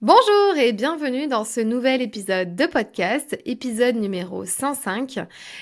[0.00, 5.18] Bonjour et bienvenue dans ce nouvel épisode de podcast, épisode numéro 105.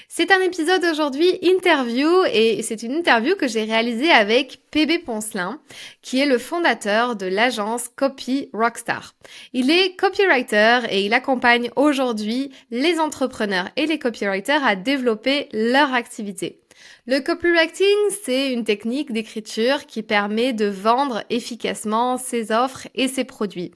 [0.09, 5.59] C'est un épisode aujourd'hui interview et c'est une interview que j'ai réalisée avec PB Poncelin,
[6.03, 9.15] qui est le fondateur de l'agence Copy Rockstar.
[9.55, 15.95] Il est copywriter et il accompagne aujourd'hui les entrepreneurs et les copywriters à développer leur
[15.95, 16.61] activité.
[17.07, 23.25] Le copywriting, c'est une technique d'écriture qui permet de vendre efficacement ses offres et ses
[23.25, 23.73] produits.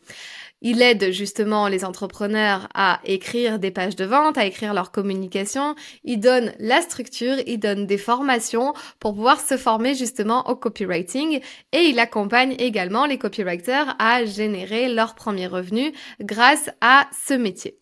[0.63, 5.75] Il aide justement les entrepreneurs à écrire des pages de vente, à écrire leur communication.
[6.05, 11.41] Il donne la structure, il donne des formations pour pouvoir se former justement au copywriting
[11.73, 17.80] et il accompagne également les copywriters à générer leurs premiers revenus grâce à ce métier.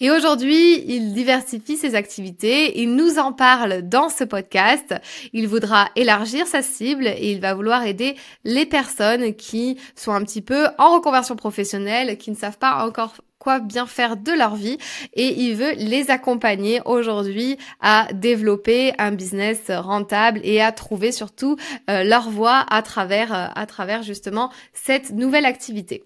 [0.00, 4.94] Et aujourd'hui, il diversifie ses activités, il nous en parle dans ce podcast,
[5.32, 10.22] il voudra élargir sa cible et il va vouloir aider les personnes qui sont un
[10.22, 14.54] petit peu en reconversion professionnelle, qui ne savent pas encore quoi bien faire de leur
[14.54, 14.78] vie
[15.14, 21.56] et il veut les accompagner aujourd'hui à développer un business rentable et à trouver surtout
[21.90, 26.04] euh, leur voie à travers euh, à travers justement cette nouvelle activité.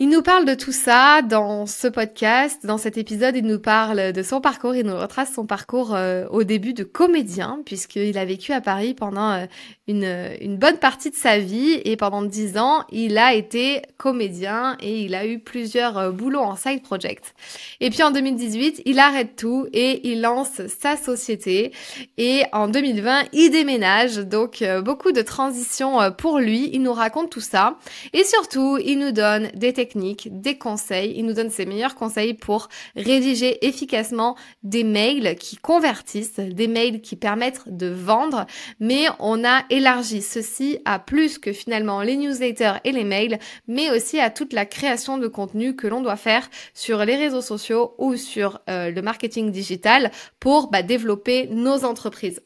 [0.00, 4.12] Il nous parle de tout ça dans ce podcast, dans cet épisode, il nous parle
[4.12, 8.24] de son parcours, il nous retrace son parcours euh, au début de comédien, puisqu'il a
[8.24, 9.46] vécu à Paris pendant euh,
[9.88, 11.80] une, une, bonne partie de sa vie.
[11.84, 16.42] Et pendant dix ans, il a été comédien et il a eu plusieurs euh, boulots
[16.42, 17.34] en side project.
[17.80, 21.72] Et puis en 2018, il arrête tout et il lance sa société.
[22.18, 27.40] Et en 2020, il déménage, donc beaucoup de transitions pour lui, il nous raconte tout
[27.40, 27.78] ça.
[28.12, 31.14] Et surtout, il nous donne des techniques des conseils.
[31.16, 37.00] Il nous donne ses meilleurs conseils pour rédiger efficacement des mails qui convertissent, des mails
[37.00, 38.46] qui permettent de vendre.
[38.80, 43.90] Mais on a élargi ceci à plus que finalement les newsletters et les mails, mais
[43.90, 47.94] aussi à toute la création de contenu que l'on doit faire sur les réseaux sociaux
[47.98, 52.40] ou sur euh, le marketing digital pour bah, développer nos entreprises.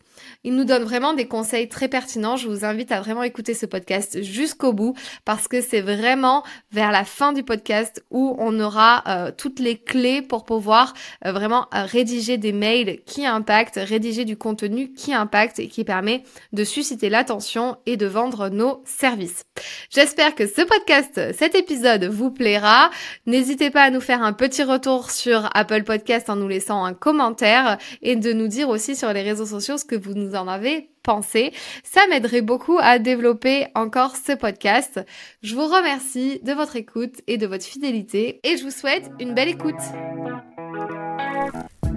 [0.44, 2.36] Il nous donne vraiment des conseils très pertinents.
[2.36, 4.94] Je vous invite à vraiment écouter ce podcast jusqu'au bout
[5.24, 9.76] parce que c'est vraiment vers la fin du podcast où on aura euh, toutes les
[9.76, 10.94] clés pour pouvoir
[11.24, 15.84] euh, vraiment euh, rédiger des mails qui impactent, rédiger du contenu qui impacte et qui
[15.84, 19.44] permet de susciter l'attention et de vendre nos services.
[19.90, 22.90] J'espère que ce podcast, cet épisode vous plaira.
[23.26, 26.94] N'hésitez pas à nous faire un petit retour sur Apple Podcast en nous laissant un
[26.94, 30.48] commentaire et de nous dire aussi sur les réseaux sociaux ce que vous nous en
[30.48, 31.52] avez pensé.
[31.82, 35.00] Ça m'aiderait beaucoup à développer encore ce podcast.
[35.42, 39.34] Je vous remercie de votre écoute et de votre fidélité et je vous souhaite une
[39.34, 39.80] belle écoute.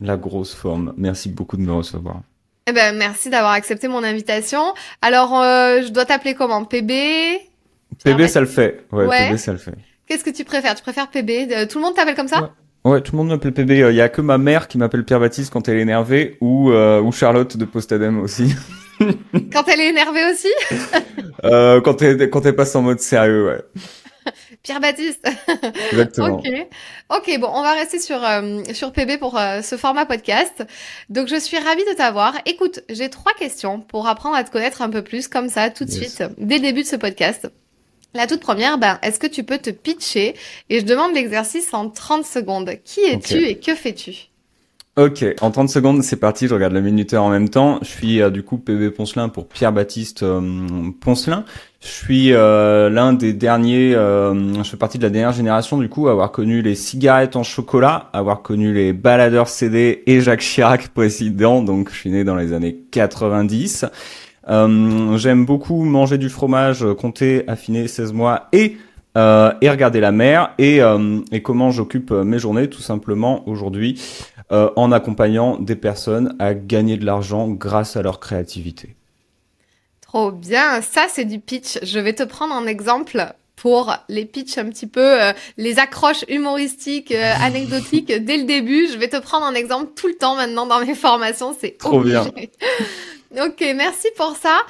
[0.00, 0.92] La grosse forme.
[0.96, 2.20] Merci beaucoup de me recevoir.
[2.68, 4.74] Eh ben merci d'avoir accepté mon invitation.
[5.00, 6.64] Alors euh, je dois t'appeler comment?
[6.64, 6.92] PB
[8.04, 8.84] PB ça le fait.
[8.90, 9.74] Ouais, PB ça le fait.
[10.06, 10.74] Qu'est-ce que tu préfères?
[10.74, 12.50] Tu préfères PB euh, Tout le monde t'appelle comme ça?
[12.84, 13.00] Ouais.
[13.00, 13.70] tout le monde m'appelle PB.
[13.70, 16.70] Il y a que ma mère qui m'appelle Pierre Baptiste quand elle est énervée ou
[16.70, 18.54] euh, ou Charlotte de Postadem aussi.
[19.52, 20.52] quand elle est énervée aussi?
[21.44, 23.62] Euh, quand elle quand elle passe en mode sérieux, ouais.
[24.66, 25.24] Pierre Baptiste.
[25.92, 26.38] Exactement.
[26.38, 26.48] ok.
[27.16, 30.66] Ok, bon, on va rester sur euh, sur PB pour euh, ce format podcast.
[31.08, 32.34] Donc je suis ravie de t'avoir.
[32.46, 35.84] Écoute, j'ai trois questions pour apprendre à te connaître un peu plus comme ça tout
[35.84, 37.48] de suite dès le début de ce podcast.
[38.12, 40.34] La toute première, ben, est-ce que tu peux te pitcher?
[40.68, 42.72] Et je demande l'exercice en 30 secondes.
[42.84, 44.30] Qui es-tu et que fais-tu?
[44.98, 47.78] Ok, en 30 secondes, c'est parti, je regarde le minuteur en même temps.
[47.82, 50.40] Je suis euh, du coup PB Poncelin pour Pierre-Baptiste euh,
[51.02, 51.44] Poncelin.
[51.82, 56.08] Je suis euh, l'un des derniers, je fais partie de la dernière génération du coup,
[56.08, 60.88] à avoir connu les cigarettes en chocolat, avoir connu les baladeurs CD et Jacques Chirac
[60.94, 63.84] président, donc je suis né dans les années 90.
[64.48, 68.78] J'aime beaucoup manger du fromage comté, affiné 16 mois et
[69.16, 73.98] euh, et regarder la mer et, euh, et comment j'occupe mes journées tout simplement aujourd'hui
[74.50, 78.94] en accompagnant des personnes à gagner de l'argent grâce à leur créativité.
[80.00, 81.78] Trop bien, ça c'est du pitch.
[81.82, 85.18] Je vais te prendre un exemple pour les pitchs un petit peu,
[85.56, 88.86] les accroches humoristiques, anecdotiques dès le début.
[88.86, 91.56] Je vais te prendre un exemple tout le temps maintenant dans mes formations.
[91.58, 92.30] C'est trop bien.
[93.34, 94.60] Ok, merci pour ça.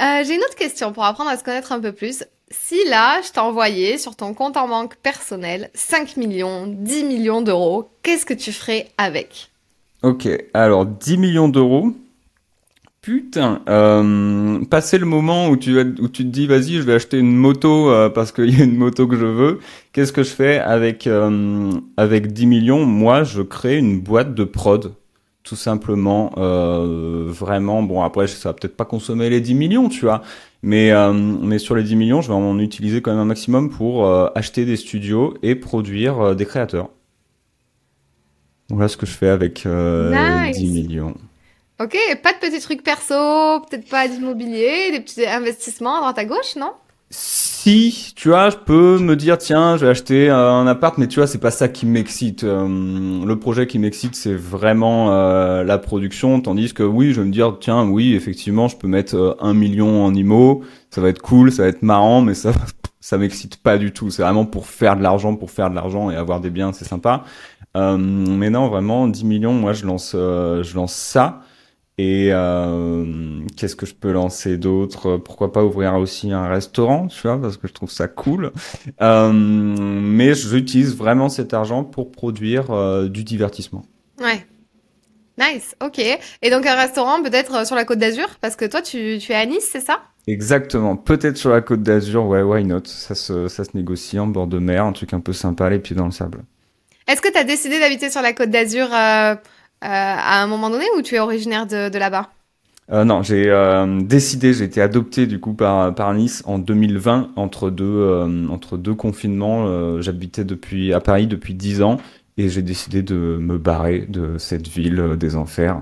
[0.00, 2.24] Euh, J'ai une autre question pour apprendre à se connaître un peu plus.
[2.50, 7.90] Si là, je envoyé sur ton compte en banque personnel 5 millions, 10 millions d'euros,
[8.02, 9.50] qu'est-ce que tu ferais avec?
[10.04, 11.92] Ok, alors 10 millions d'euros.
[13.02, 17.18] Putain, euh, passer le moment où tu, où tu te dis vas-y je vais acheter
[17.18, 19.60] une moto euh, parce qu'il y a une moto que je veux,
[19.92, 22.84] qu'est-ce que je fais avec, euh, avec 10 millions?
[22.84, 24.92] Moi je crée une boîte de prod
[25.44, 27.82] tout simplement vraiment.
[27.84, 30.22] Bon après ça va peut-être pas consommer les 10 millions tu vois
[30.66, 33.70] mais euh, mais sur les 10 millions je vais en utiliser quand même un maximum
[33.70, 36.90] pour euh, acheter des studios et produire des créateurs.
[38.68, 41.14] Voilà ce que je fais avec 10 millions.
[41.80, 46.24] Ok pas de petits trucs perso peut-être pas d'immobilier des petits investissements à droite à
[46.24, 46.72] gauche non?
[47.10, 51.20] Si, tu vois, je peux me dire tiens, je vais acheter un appart, mais tu
[51.20, 52.42] vois, c'est pas ça qui m'excite.
[52.42, 57.26] Euh, le projet qui m'excite, c'est vraiment euh, la production, tandis que oui, je vais
[57.26, 61.08] me dire tiens, oui, effectivement, je peux mettre euh, un million en IMO, ça va
[61.08, 62.52] être cool, ça va être marrant, mais ça,
[63.00, 64.10] ça m'excite pas du tout.
[64.10, 66.86] C'est vraiment pour faire de l'argent, pour faire de l'argent et avoir des biens, c'est
[66.86, 67.22] sympa.
[67.74, 71.42] mais non, vraiment, 10 millions, moi, je lance, je lance ça.
[71.98, 75.16] Et euh, qu'est-ce que je peux lancer d'autre?
[75.16, 78.52] Pourquoi pas ouvrir aussi un restaurant, tu vois, parce que je trouve ça cool.
[79.00, 83.86] Euh, mais j'utilise vraiment cet argent pour produire euh, du divertissement.
[84.20, 84.44] Ouais.
[85.38, 85.98] Nice, ok.
[85.98, 89.34] Et donc un restaurant peut-être sur la Côte d'Azur, parce que toi tu, tu es
[89.34, 90.00] à Nice, c'est ça?
[90.26, 90.96] Exactement.
[90.96, 92.84] Peut-être sur la Côte d'Azur, ouais, why not?
[92.84, 95.78] Ça se, ça se négocie en bord de mer, un truc un peu sympa, les
[95.78, 96.44] pieds dans le sable.
[97.08, 98.88] Est-ce que tu as décidé d'habiter sur la Côte d'Azur
[99.80, 102.30] à un moment donné ou tu es originaire de, là-bas?
[102.92, 107.70] Euh, non, j'ai euh, décidé, j'ai été adopté du coup par, Nice en 2020 entre
[107.70, 109.66] deux, euh, confinements.
[109.66, 110.44] Euh, j'habitais
[110.92, 111.96] à Paris depuis 10 ans
[112.36, 115.80] et j'ai décidé de me barrer de cette ville des enfers.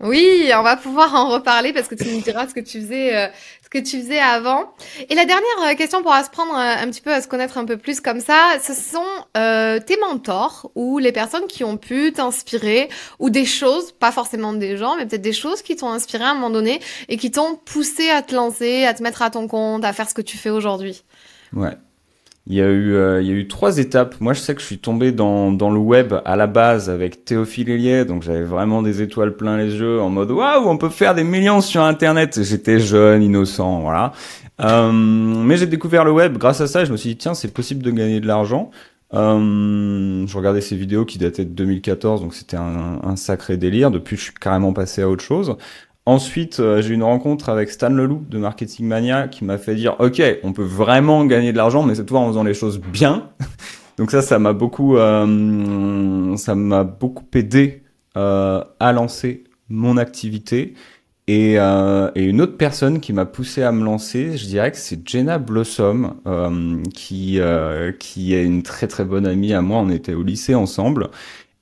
[0.00, 3.30] Oui, on va pouvoir en reparler parce que tu nous diras ce que tu faisais
[3.68, 4.72] ce que tu faisais avant.
[5.10, 7.58] Et la dernière euh, question pour se prendre euh, un petit peu à se connaître
[7.58, 9.04] un peu plus comme ça, ce sont
[9.36, 14.54] euh, tes mentors ou les personnes qui ont pu t'inspirer ou des choses, pas forcément
[14.54, 17.30] des gens, mais peut-être des choses qui t'ont inspiré à un moment donné et qui
[17.30, 20.22] t'ont poussé à te lancer, à te mettre à ton compte, à faire ce que
[20.22, 21.02] tu fais aujourd'hui.
[21.52, 21.76] Ouais.
[22.50, 24.14] Il y, a eu, euh, il y a eu trois étapes.
[24.20, 27.26] Moi, je sais que je suis tombé dans, dans le web à la base avec
[27.26, 30.88] Théophile Hélier, donc j'avais vraiment des étoiles plein les yeux, en mode waouh, on peut
[30.88, 32.42] faire des millions sur Internet.
[32.42, 34.12] J'étais jeune, innocent, voilà.
[34.62, 36.86] Euh, mais j'ai découvert le web grâce à ça.
[36.86, 38.70] Je me suis dit tiens, c'est possible de gagner de l'argent.
[39.14, 43.90] Euh, je regardais ces vidéos qui dataient de 2014, donc c'était un, un, sacré délire.
[43.90, 45.56] Depuis, je suis carrément passé à autre chose.
[46.08, 49.74] Ensuite, euh, j'ai eu une rencontre avec Stan Leloup de Marketing Mania qui m'a fait
[49.74, 52.80] dire OK, on peut vraiment gagner de l'argent, mais cette fois en faisant les choses
[52.80, 53.28] bien.
[53.98, 57.82] Donc ça, ça m'a beaucoup, euh, ça m'a beaucoup aidé
[58.16, 60.72] euh, à lancer mon activité.
[61.26, 65.06] Et, et une autre personne qui m'a poussé à me lancer, je dirais que c'est
[65.06, 66.14] Jenna Blossom,
[66.94, 67.38] qui
[67.98, 69.80] qui est une très très bonne amie à moi.
[69.80, 71.10] On était au lycée ensemble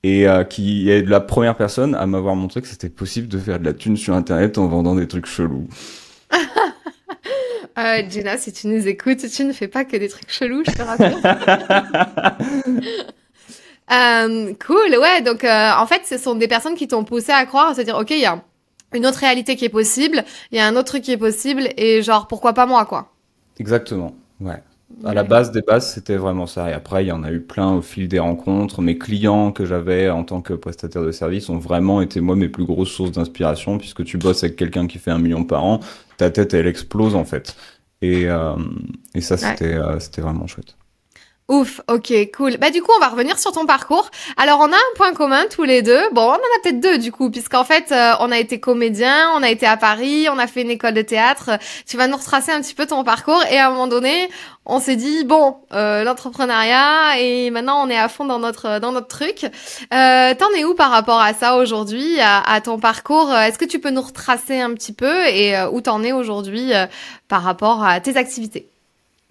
[0.07, 3.59] et euh, qui est la première personne à m'avoir montré que c'était possible de faire
[3.59, 5.67] de la thune sur Internet en vendant des trucs chelous.
[7.79, 10.71] euh, Jenna, si tu nous écoutes, tu ne fais pas que des trucs chelous, je
[10.71, 11.19] te rassure.
[13.93, 15.23] euh, cool, ouais.
[15.23, 17.81] Donc, euh, en fait, ce sont des personnes qui t'ont poussé à croire, à se
[17.81, 18.41] dire, ok, il y a
[18.95, 21.69] une autre réalité qui est possible, il y a un autre truc qui est possible,
[21.77, 23.13] et genre, pourquoi pas moi, quoi?
[23.59, 24.63] Exactement, ouais.
[25.05, 26.71] À la base des bases, c'était vraiment ça.
[26.71, 28.83] Et après, il y en a eu plein au fil des rencontres.
[28.83, 32.49] Mes clients que j'avais en tant que prestataire de service ont vraiment été, moi, mes
[32.49, 35.81] plus grosses sources d'inspiration, puisque tu bosses avec quelqu'un qui fait un million par an,
[36.19, 37.57] ta tête, elle explose, en fait.
[38.01, 38.57] Et, euh,
[39.15, 39.77] et ça, c'était ouais.
[39.77, 40.77] euh, c'était vraiment chouette.
[41.49, 42.57] Ouf, ok, cool.
[42.57, 44.11] Bah du coup, on va revenir sur ton parcours.
[44.37, 46.01] Alors, on a un point commun tous les deux.
[46.11, 49.31] Bon, on en a peut-être deux du coup, puisqu'en fait, euh, on a été comédien,
[49.37, 51.51] on a été à Paris, on a fait une école de théâtre.
[51.87, 54.29] Tu vas nous retracer un petit peu ton parcours et à un moment donné,
[54.65, 58.91] on s'est dit bon, euh, l'entrepreneuriat et maintenant on est à fond dans notre dans
[58.91, 59.45] notre truc.
[59.95, 63.33] Euh, T'en es où par rapport à ça aujourd'hui, à, à, ton parcours?
[63.33, 66.75] Est-ce que tu peux nous retracer un petit peu et euh, où t'en es aujourd'hui
[66.75, 66.87] euh,
[67.29, 68.69] par rapport à tes activités?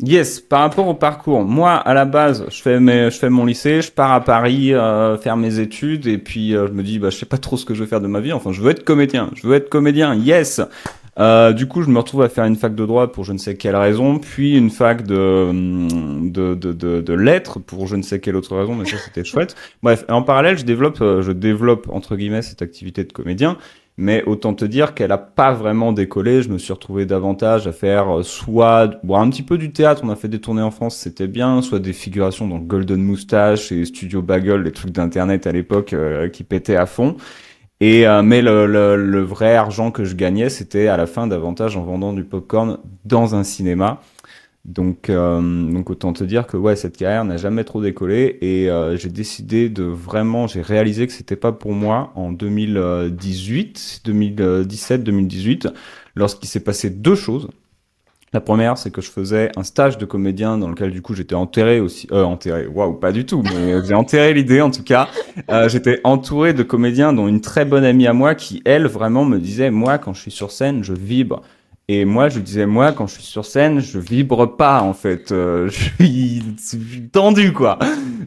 [0.03, 3.45] Yes, par rapport au parcours, moi à la base, je fais mes, je fais mon
[3.45, 6.99] lycée, je pars à Paris euh, faire mes études et puis euh, je me dis
[6.99, 8.33] bah je sais pas trop ce que je veux faire de ma vie.
[8.33, 10.13] Enfin, je veux être comédien, je veux être comédien.
[10.13, 10.59] Yes.
[11.17, 13.37] Euh, du coup, je me retrouve à faire une fac de droit pour je ne
[13.37, 15.49] sais quelle raison, puis une fac de
[16.29, 19.23] de, de, de, de lettres pour je ne sais quelle autre raison, mais ça c'était
[19.23, 19.55] chouette.
[19.81, 23.57] Bref, en parallèle, je développe, euh, je développe entre guillemets cette activité de comédien.
[23.97, 26.41] Mais autant te dire qu'elle a pas vraiment décollé.
[26.41, 30.01] Je me suis retrouvé davantage à faire euh, soit bon, un petit peu du théâtre.
[30.03, 31.61] On a fait des tournées en France, c'était bien.
[31.61, 36.27] Soit des figurations dans Golden Moustache et Studio Bagel, les trucs d'internet à l'époque euh,
[36.27, 37.15] qui pétaient à fond.
[37.81, 41.27] Et euh, mais le, le, le, vrai argent que je gagnais, c'était à la fin
[41.27, 44.01] davantage en vendant du popcorn dans un cinéma.
[44.65, 45.39] Donc, euh,
[45.71, 49.09] donc autant te dire que ouais, cette carrière n'a jamais trop décollé et euh, j'ai
[49.09, 55.67] décidé de vraiment, j'ai réalisé que c'était pas pour moi en 2018, 2017, 2018,
[56.15, 57.47] lorsqu'il s'est passé deux choses.
[58.33, 61.35] La première, c'est que je faisais un stage de comédien dans lequel du coup j'étais
[61.35, 65.07] enterré aussi, euh, enterré, waouh, pas du tout, mais j'ai enterré l'idée en tout cas.
[65.49, 69.23] Euh, j'étais entouré de comédiens, dont une très bonne amie à moi qui elle vraiment
[69.25, 71.43] me disait, moi quand je suis sur scène, je vibre.
[71.87, 75.31] Et moi, je disais, moi, quand je suis sur scène, je vibre pas, en fait.
[75.31, 75.91] Euh, je,
[76.57, 77.77] suis, tendu, quoi.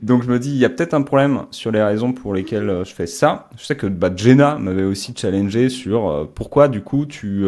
[0.00, 2.70] Donc, je me dis, il y a peut-être un problème sur les raisons pour lesquelles
[2.70, 3.50] euh, je fais ça.
[3.56, 7.46] Je sais que bah, Jenna m'avait aussi challengé sur euh, pourquoi, du coup, tu...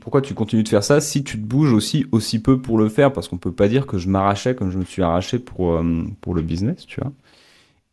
[0.00, 2.88] Pourquoi tu continues de faire ça si tu te bouges aussi aussi peu pour le
[2.88, 3.12] faire?
[3.12, 5.78] Parce qu'on peut pas dire que je m'arrachais comme je me suis arraché pour,
[6.22, 7.12] pour le business, tu vois.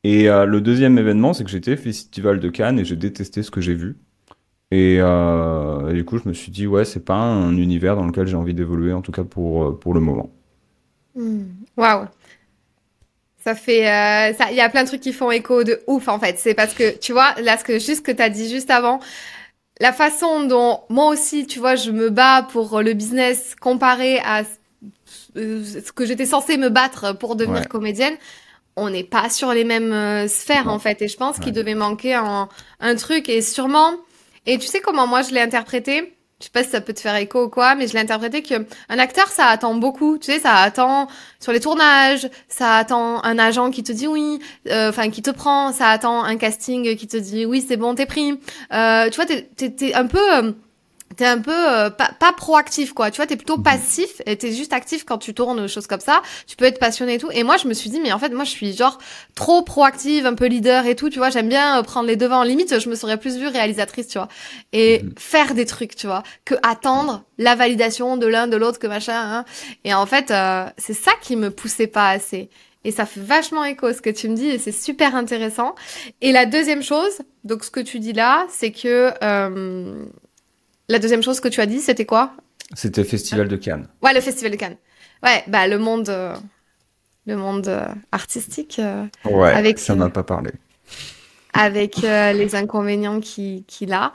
[0.06, 3.60] Et le deuxième événement, c'est que j'étais Festival de Cannes et j'ai détesté ce que
[3.60, 3.98] j'ai vu.
[4.72, 8.06] Et, euh, et, du coup, je me suis dit, ouais, c'est pas un univers dans
[8.06, 10.32] lequel j'ai envie d'évoluer, en tout cas pour, euh, pour le moment.
[11.14, 11.44] Hmm.
[11.76, 12.02] Waouh!
[12.02, 12.08] Wow.
[13.44, 16.20] Ça fait, euh, il y a plein de trucs qui font écho de ouf en
[16.20, 16.38] fait.
[16.38, 19.00] C'est parce que tu vois, là ce que juste que t'as dit juste avant,
[19.80, 24.44] la façon dont moi aussi, tu vois, je me bats pour le business comparé à
[25.36, 27.68] ce que j'étais censée me battre pour devenir ouais.
[27.68, 28.14] comédienne,
[28.76, 31.02] on n'est pas sur les mêmes sphères en fait.
[31.02, 31.46] Et je pense ouais.
[31.46, 32.48] qu'il devait manquer un,
[32.80, 33.96] un truc et sûrement
[34.46, 36.16] et tu sais comment moi je l'ai interprété?
[36.42, 38.42] Je sais pas si ça peut te faire écho ou quoi, mais je l'ai interprété
[38.42, 40.18] que un acteur, ça attend beaucoup.
[40.18, 41.08] Tu sais, ça attend
[41.40, 45.30] sur les tournages, ça attend un agent qui te dit oui, enfin euh, qui te
[45.30, 48.40] prend, ça attend un casting qui te dit oui, c'est bon, t'es pris.
[48.74, 50.52] Euh, tu vois, t'es, t'es, t'es un peu euh,
[51.22, 53.64] t'es un peu euh, pas, pas, proactif quoi tu vois t'es plutôt mhm.
[53.64, 57.14] passif et t'es juste actif quand tu tournes choses comme ça tu peux être passionné
[57.14, 58.98] et tout et moi je me suis dit mais en fait moi je suis genre
[59.36, 62.42] trop proactive un peu leader et tout tu vois j'aime bien euh, prendre les devants
[62.42, 64.30] limite je me serais plus vue réalisatrice tu vois
[64.74, 65.10] et mmh.
[65.20, 69.14] faire des trucs tu vois que attendre la validation de l'un de l'autre que machin
[69.14, 69.46] hein.
[69.84, 72.50] et en fait euh, c'est ça qui me poussait pas assez
[72.84, 75.76] et ça fait vachement écho ce que tu me dis et c'est super intéressant.
[76.22, 80.04] Et la deuxième chose, donc ce que tu dis là, c'est que euh,
[80.92, 82.34] la deuxième chose que tu as dit, c'était quoi?
[82.74, 83.88] C'était Festival de Cannes.
[84.04, 84.76] Ouais, le Festival de Cannes.
[85.24, 86.36] Ouais, bah le monde, euh,
[87.26, 88.78] le monde euh, artistique.
[88.80, 90.52] Euh, ouais, avec ça m'a pas parlé.
[91.54, 94.14] Avec les inconvénients qu'il qui a.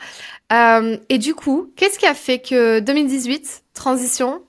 [1.09, 4.42] Et du coup, qu'est-ce qui a fait que 2018, transition,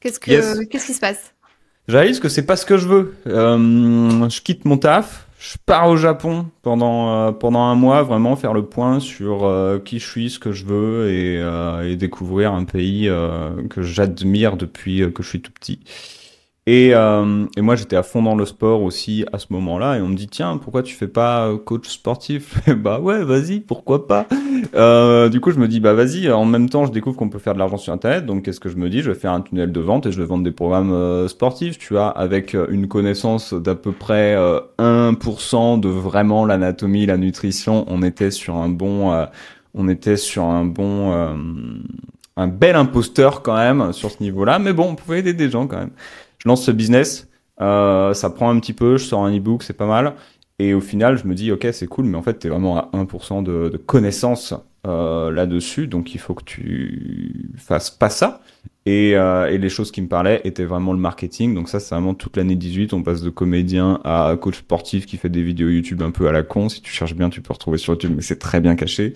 [0.00, 0.58] qu'est-ce que yes.
[0.70, 1.34] qu'est-ce qui se passe?
[1.88, 3.16] Je réalise que c'est pas ce que je veux.
[3.26, 8.52] je quitte mon taf, je pars au Japon pendant euh, pendant un mois, vraiment faire
[8.52, 12.52] le point sur euh, qui je suis, ce que je veux et, euh, et découvrir
[12.52, 15.80] un pays euh, que j'admire depuis que je suis tout petit.
[16.72, 19.98] Et, euh, et moi, j'étais à fond dans le sport aussi à ce moment-là.
[19.98, 22.60] Et on me dit, tiens, pourquoi tu fais pas coach sportif?
[22.76, 24.28] Bah ouais, vas-y, pourquoi pas?
[24.76, 26.30] Euh, Du coup, je me dis, bah vas-y.
[26.30, 28.24] En même temps, je découvre qu'on peut faire de l'argent sur Internet.
[28.24, 29.00] Donc, qu'est-ce que je me dis?
[29.00, 31.76] Je vais faire un tunnel de vente et je vais vendre des programmes euh, sportifs,
[31.76, 34.36] tu vois, avec une connaissance d'à peu près
[34.78, 37.84] 1% de vraiment l'anatomie, la nutrition.
[37.88, 39.26] On était sur un bon, euh,
[39.74, 41.34] on était sur un bon, euh,
[42.36, 44.60] un bel imposteur quand même sur ce niveau-là.
[44.60, 45.90] Mais bon, on pouvait aider des gens quand même
[46.40, 47.28] je lance ce business,
[47.60, 50.14] euh, ça prend un petit peu, je sors un e-book, c'est pas mal.
[50.58, 52.90] Et au final, je me dis, ok, c'est cool, mais en fait, tu vraiment à
[52.92, 54.54] 1% de, de connaissances
[54.86, 58.40] euh, là-dessus, donc il faut que tu fasses pas ça.
[58.86, 61.54] Et, euh, et, les choses qui me parlaient étaient vraiment le marketing.
[61.54, 62.94] Donc ça, c'est vraiment toute l'année 18.
[62.94, 66.32] On passe de comédien à coach sportif qui fait des vidéos YouTube un peu à
[66.32, 66.70] la con.
[66.70, 69.12] Si tu cherches bien, tu peux retrouver sur YouTube, mais c'est très bien caché.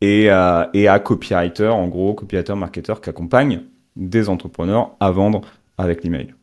[0.00, 3.62] Et, euh, et à copywriter, en gros, copywriter, marketeur qui accompagne
[3.96, 5.42] des entrepreneurs à vendre
[5.76, 6.34] avec l'email.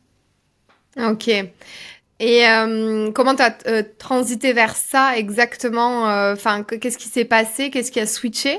[0.96, 1.28] Ok.
[2.20, 7.24] Et euh, comment tu as euh, transité vers ça exactement Enfin, euh, qu'est-ce qui s'est
[7.24, 7.70] passé?
[7.70, 8.58] Qu'est-ce qui a switché?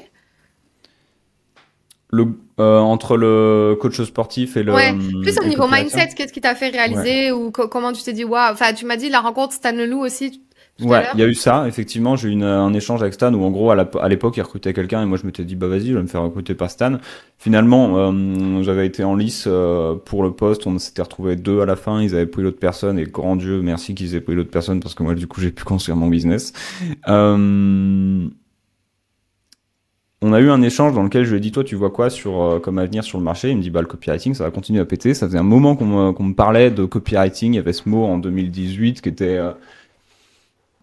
[2.09, 2.25] Le,
[2.57, 4.73] entre le coach sportif et le.
[4.73, 7.31] Ouais, plus au niveau mindset, qu'est-ce qui t'a fait réaliser ouais.
[7.31, 10.41] ou comment tu t'es dit, waouh, enfin, tu m'as dit la rencontre Stan Leloup aussi.
[10.79, 12.15] Ouais, il y a eu ça, effectivement.
[12.15, 15.03] J'ai eu une, un échange avec Stan où, en gros, à l'époque, il recrutait quelqu'un
[15.03, 16.97] et moi, je m'étais dit, bah vas-y, je vais me faire recruter par Stan.
[17.37, 20.65] Finalement, euh, j'avais été en lice euh, pour le poste.
[20.67, 22.01] On s'était retrouvé deux à la fin.
[22.01, 24.95] Ils avaient pris l'autre personne et grand Dieu, merci qu'ils aient pris l'autre personne parce
[24.95, 26.53] que moi, du coup, j'ai pu construire mon business.
[27.07, 28.27] Euh...
[30.23, 32.09] on a eu un échange dans lequel je lui ai dit toi tu vois quoi
[32.11, 33.49] sur euh, comme avenir sur le marché?
[33.49, 35.75] Il me dit bah le copywriting ça va continuer à péter ça faisait un moment
[35.75, 39.51] qu'on me, parlait de copywriting il y avait ce mot en 2018 qui était euh,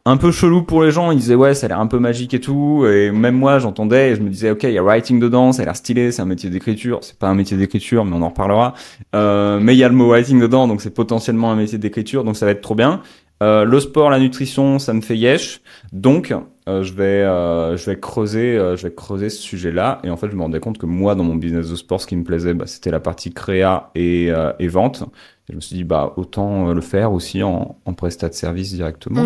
[0.08, 2.32] un peu chelou pour les gens ils disaient ouais ça a l'air un peu magique
[2.32, 5.20] et tout et même moi j'entendais et je me disais ok il y a writing
[5.20, 8.16] dedans ça a l'air stylé c'est un métier d'écriture c'est pas un métier d'écriture mais
[8.16, 8.72] on en reparlera
[9.14, 12.24] euh, mais il y a le mot writing dedans donc c'est potentiellement un métier d'écriture
[12.24, 13.02] donc ça va être trop bien
[13.40, 15.60] euh, le sport, la nutrition, ça me fait yesh.
[15.92, 16.34] Donc,
[16.68, 17.22] euh, je vais,
[17.76, 20.00] je vais creuser, je vais creuser ce sujet-là.
[20.02, 22.08] Et en fait, je me rendais compte que moi, dans mon business de sport, ce
[22.08, 25.04] qui me plaisait, bah, c'était la partie créa et, et vente.
[25.48, 28.74] Et je me suis dit, bah, autant le faire aussi en, en prestat de service
[28.74, 29.22] directement.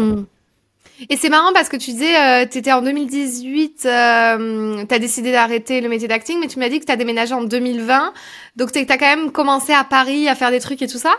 [1.11, 4.99] Et c'est marrant parce que tu disais, euh, tu étais en 2018, euh, tu as
[4.99, 8.13] décidé d'arrêter le métier d'acting, mais tu m'as dit que tu as déménagé en 2020.
[8.57, 11.13] Donc tu as quand même commencé à Paris à faire des trucs et tout ça?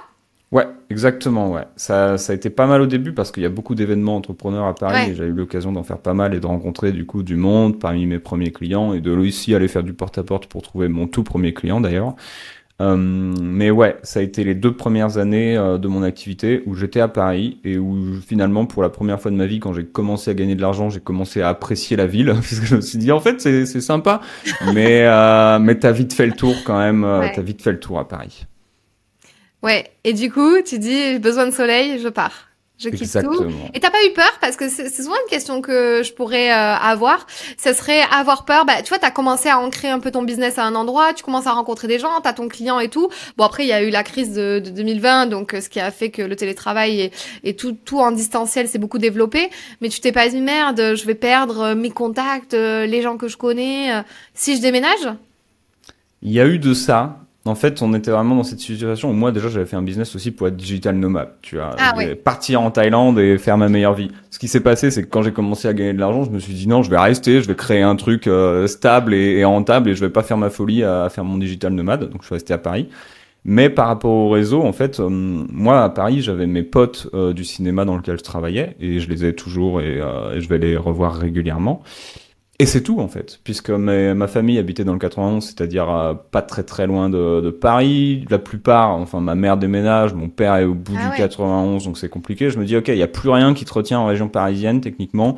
[0.51, 1.63] Ouais, exactement, ouais.
[1.77, 4.65] Ça, ça a été pas mal au début parce qu'il y a beaucoup d'événements entrepreneurs
[4.65, 5.09] à Paris Ouais.
[5.09, 7.79] et j'ai eu l'occasion d'en faire pas mal et de rencontrer du coup du monde
[7.79, 11.23] parmi mes premiers clients et de aussi aller faire du porte-à-porte pour trouver mon tout
[11.23, 12.15] premier client d'ailleurs.
[12.81, 16.73] Euh, mais ouais, ça a été les deux premières années euh, de mon activité où
[16.73, 19.85] j'étais à Paris et où finalement pour la première fois de ma vie quand j'ai
[19.85, 22.97] commencé à gagner de l'argent, j'ai commencé à apprécier la ville puisque je me suis
[22.97, 24.21] dit en fait c'est sympa
[24.73, 27.31] mais euh, mais t'as vite fait le tour quand même, euh, Ouais.
[27.33, 28.47] t'as vite fait le tour à Paris.
[29.61, 29.85] Ouais.
[30.03, 32.49] Et du coup, tu dis, j'ai besoin de soleil, je pars.
[32.79, 33.45] Je quitte tout.
[33.73, 34.31] Et t'as pas eu peur?
[34.41, 37.27] Parce que c'est souvent une question que je pourrais euh, avoir.
[37.57, 38.65] Ce serait avoir peur.
[38.65, 41.23] Bah, tu vois, t'as commencé à ancrer un peu ton business à un endroit, tu
[41.23, 43.09] commences à rencontrer des gens, t'as ton client et tout.
[43.37, 45.79] Bon après, il y a eu la crise de, de 2020, donc euh, ce qui
[45.79, 47.11] a fait que le télétravail et,
[47.43, 49.49] et tout tout en distanciel s'est beaucoup développé.
[49.81, 53.17] Mais tu t'es pas dit merde, je vais perdre euh, mes contacts, euh, les gens
[53.17, 54.03] que je connais,
[54.33, 55.07] si je déménage?
[56.21, 57.19] Il y a eu de ça.
[57.45, 60.15] En fait, on était vraiment dans cette situation où moi déjà j'avais fait un business
[60.15, 63.95] aussi pour être digital nomade, tu vois, Ah partir en Thaïlande et faire ma meilleure
[63.95, 64.11] vie.
[64.31, 66.39] Ce qui s'est passé, c'est que quand j'ai commencé à gagner de l'argent, je me
[66.39, 69.43] suis dit non, je vais rester, je vais créer un truc euh, stable et, et
[69.43, 72.09] rentable et je vais pas faire ma folie à, à faire mon digital nomade.
[72.09, 72.87] Donc je suis resté à Paris.
[73.45, 77.33] Mais par rapport au réseau, en fait, euh, moi à Paris, j'avais mes potes euh,
[77.33, 80.47] du cinéma dans lequel je travaillais et je les ai toujours et, euh, et je
[80.47, 81.83] vais les revoir régulièrement.
[82.59, 86.13] Et c'est tout en fait, puisque mes- ma famille habitait dans le 91, c'est-à-dire euh,
[86.13, 88.25] pas très très loin de, de Paris.
[88.29, 91.17] La plupart, enfin ma mère déménage, mon père est au bout Ah du ouais.
[91.17, 92.51] 91, donc c'est compliqué.
[92.51, 94.81] Je me dis ok, il y a plus rien qui te retient en région parisienne
[94.81, 95.35] techniquement.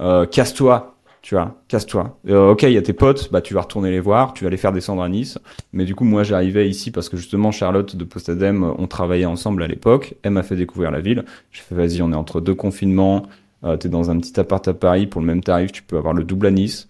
[0.00, 2.18] Euh, casse-toi, tu vois, casse-toi.
[2.28, 4.50] Euh, ok, il y a tes potes, bah tu vas retourner les voir, tu vas
[4.50, 5.38] les faire descendre à Nice.
[5.72, 9.62] Mais du coup moi j'arrivais ici parce que justement Charlotte de Postadem, on travaillait ensemble
[9.62, 10.14] à l'époque.
[10.24, 11.24] Elle m'a fait découvrir la ville.
[11.52, 13.22] J'ai fait vas-y, on est entre deux confinements.
[13.64, 16.14] Euh, t'es dans un petit appart à Paris pour le même tarif, tu peux avoir
[16.14, 16.88] le double à Nice.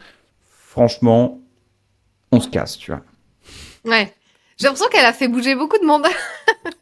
[0.50, 1.40] Franchement,
[2.33, 3.02] on se casse, tu vois.
[3.85, 4.12] Ouais.
[4.59, 6.07] J'ai l'impression qu'elle a fait bouger beaucoup de monde.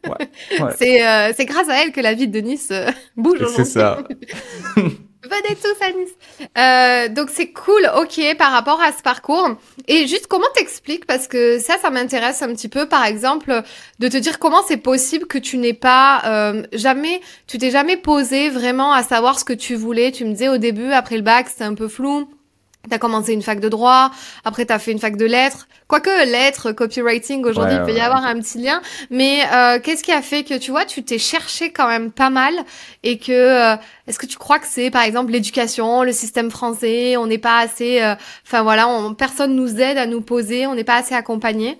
[0.05, 0.11] Ouais,
[0.59, 0.71] ouais.
[0.77, 3.99] C'est euh, c'est grâce à elle que la ville de Nice euh, bouge C'est ça.
[5.25, 5.75] Venez tous.
[6.57, 9.49] Euh, donc c'est cool, ok, par rapport à ce parcours.
[9.87, 11.05] Et juste comment t'expliques?
[11.05, 13.63] Parce que ça, ça m'intéresse un petit peu, par exemple,
[13.99, 17.97] de te dire comment c'est possible que tu n'aies pas euh, jamais, tu t'es jamais
[17.97, 20.11] posé vraiment à savoir ce que tu voulais.
[20.11, 22.29] Tu me disais au début, après le bac, c'était un peu flou.
[22.89, 24.11] T'as commencé une fac de droit,
[24.43, 25.67] après t'as fait une fac de lettres.
[25.87, 28.81] Quoique lettres, copywriting, aujourd'hui, Ouais, il peut y ouais, avoir un petit lien.
[29.09, 32.29] Mais euh, qu'est-ce qui a fait que, tu vois, tu t'es cherché quand même pas
[32.29, 32.53] mal
[33.03, 33.75] et que euh,
[34.07, 37.59] est-ce que tu crois que c'est par exemple l'éducation, le système français, on n'est pas
[37.59, 41.15] assez, euh, enfin voilà, on, personne nous aide à nous poser, on n'est pas assez
[41.15, 41.79] accompagné?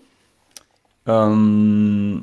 [1.08, 2.16] Euh,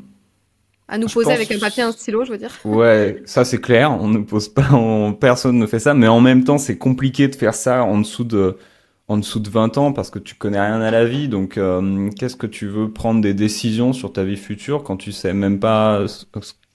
[0.88, 2.58] à nous poser pense- avec un papier, un stylo, je veux dire.
[2.64, 3.92] ouais, ça c'est clair.
[3.92, 7.28] On ne pose pas, on- personne ne fait ça, mais en même temps, c'est compliqué
[7.28, 8.58] de faire ça en dessous de,
[9.08, 11.28] en dessous de 20 ans parce que tu connais rien à la vie.
[11.28, 15.12] Donc, euh, qu'est-ce que tu veux prendre des décisions sur ta vie future quand tu
[15.12, 16.24] sais même pas ce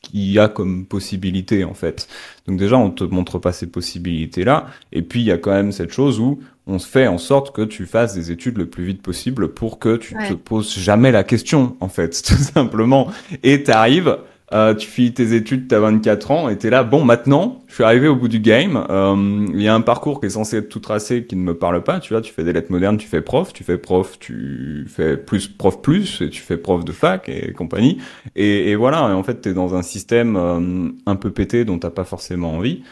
[0.01, 2.07] qu'il y a comme possibilité en fait?
[2.47, 4.67] Donc déjà, on te montre pas ces possibilités-là.
[4.91, 7.55] Et puis, il y a quand même cette chose où on se fait en sorte
[7.55, 10.27] que tu fasses des études le plus vite possible pour que tu Ouais.
[10.29, 13.07] te poses jamais la question, en fait, tout simplement.
[13.43, 14.17] Et t'arrives,
[14.53, 17.83] euh, tu finis tes études, t'as 24 ans, et t'es là, bon, maintenant, je suis
[17.83, 20.69] arrivé au bout du game, euh, il y a un parcours qui est censé être
[20.69, 23.07] tout tracé qui ne me parle pas, tu vois, tu fais des lettres modernes, tu
[23.07, 26.93] fais prof, tu fais prof, tu fais plus prof plus, et tu fais prof de
[26.93, 27.97] fac et compagnie.
[28.37, 31.77] Et, et voilà, et en fait, t'es dans un système euh, un peu pété dont
[31.77, 32.83] t'as pas forcément envie.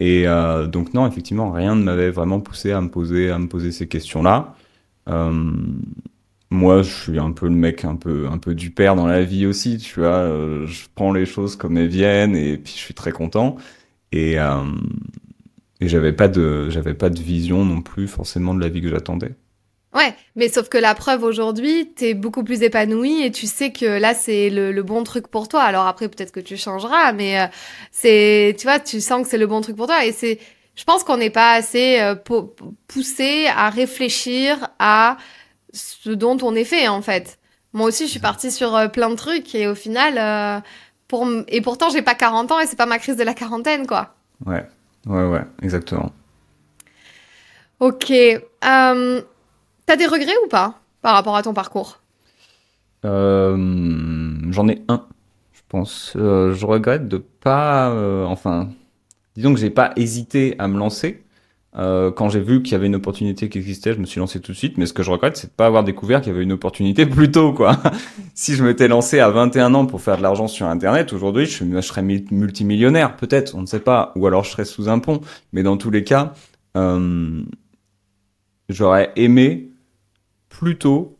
[0.00, 3.48] Et euh, donc non, effectivement, rien ne m'avait vraiment poussé à me poser, à me
[3.48, 4.54] poser ces questions-là.
[6.50, 9.22] Moi, je suis un peu le mec un peu, un peu du père dans la
[9.24, 10.18] vie aussi, tu vois.
[10.18, 13.56] euh, je prends les choses comme elles viennent et puis je suis très content.
[14.12, 14.62] Et, euh,
[15.80, 18.88] et j'avais pas de, j'avais pas de vision non plus forcément de la vie que
[18.88, 19.34] j'attendais.
[19.94, 23.98] Ouais, mais sauf que la preuve aujourd'hui, t'es beaucoup plus épanoui et tu sais que
[23.98, 25.62] là c'est le, le bon truc pour toi.
[25.62, 27.46] Alors après peut-être que tu changeras, mais euh,
[27.92, 30.38] c'est, tu vois, tu sens que c'est le bon truc pour toi et c'est
[30.74, 32.14] je pense qu'on n'est pas assez euh,
[32.88, 35.16] poussé à réfléchir à
[35.76, 37.38] ce dont on est fait en fait.
[37.72, 40.60] Moi aussi, je suis partie sur euh, plein de trucs et au final, euh,
[41.08, 43.86] pour et pourtant, j'ai pas 40 ans et c'est pas ma crise de la quarantaine,
[43.86, 44.14] quoi.
[44.46, 44.66] Ouais,
[45.06, 46.10] ouais, ouais, exactement.
[47.80, 48.10] Ok.
[48.10, 49.22] Euh,
[49.84, 52.00] T'as des regrets ou pas par rapport à ton parcours?
[53.04, 55.06] J'en ai un,
[55.52, 56.12] je pense.
[56.14, 57.94] je regrette de pas,
[58.26, 58.70] enfin,
[59.36, 61.22] disons que j'ai pas hésité à me lancer.
[61.78, 64.40] Euh, quand j'ai vu qu'il y avait une opportunité qui existait, je me suis lancé
[64.40, 64.78] tout de suite.
[64.78, 67.06] Mais ce que je regrette, c'est de pas avoir découvert qu'il y avait une opportunité
[67.06, 67.76] plus tôt, quoi.
[68.34, 71.80] si je m'étais lancé à 21 ans pour faire de l'argent sur Internet, aujourd'hui, je,
[71.80, 74.12] serais multimillionnaire, peut-être, on ne sait pas.
[74.16, 75.20] Ou alors je serais sous un pont.
[75.52, 76.32] Mais dans tous les cas,
[76.76, 77.42] euh,
[78.68, 79.70] j'aurais aimé
[80.48, 81.15] plus tôt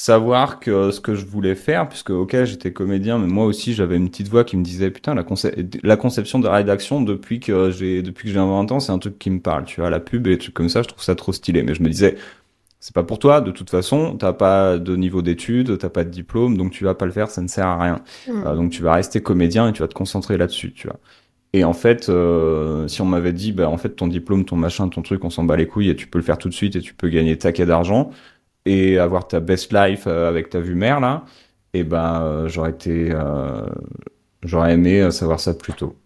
[0.00, 3.96] savoir que ce que je voulais faire, puisque ok j'étais comédien, mais moi aussi j'avais
[3.96, 5.26] une petite voix qui me disait putain la,
[5.82, 9.18] la conception de rédaction depuis que j'ai depuis que j'ai 20 ans c'est un truc
[9.18, 11.14] qui me parle, tu vois la pub et des trucs comme ça je trouve ça
[11.16, 12.16] trop stylé, mais je me disais
[12.78, 16.08] c'est pas pour toi de toute façon, t'as pas de niveau d'études, t'as pas de
[16.08, 18.46] diplôme, donc tu vas pas le faire, ça ne sert à rien, mmh.
[18.46, 20.98] euh, donc tu vas rester comédien et tu vas te concentrer là-dessus, tu vois.
[21.52, 24.88] Et en fait, euh, si on m'avait dit, bah en fait ton diplôme, ton machin,
[24.88, 26.76] ton truc, on s'en bat les couilles et tu peux le faire tout de suite
[26.76, 28.12] et tu peux gagner taquet d'argent
[28.66, 31.24] et avoir ta best life euh, avec ta vue mère là,
[31.72, 33.66] et eh ben euh, j'aurais été, euh,
[34.42, 35.96] j'aurais aimé savoir ça plus tôt.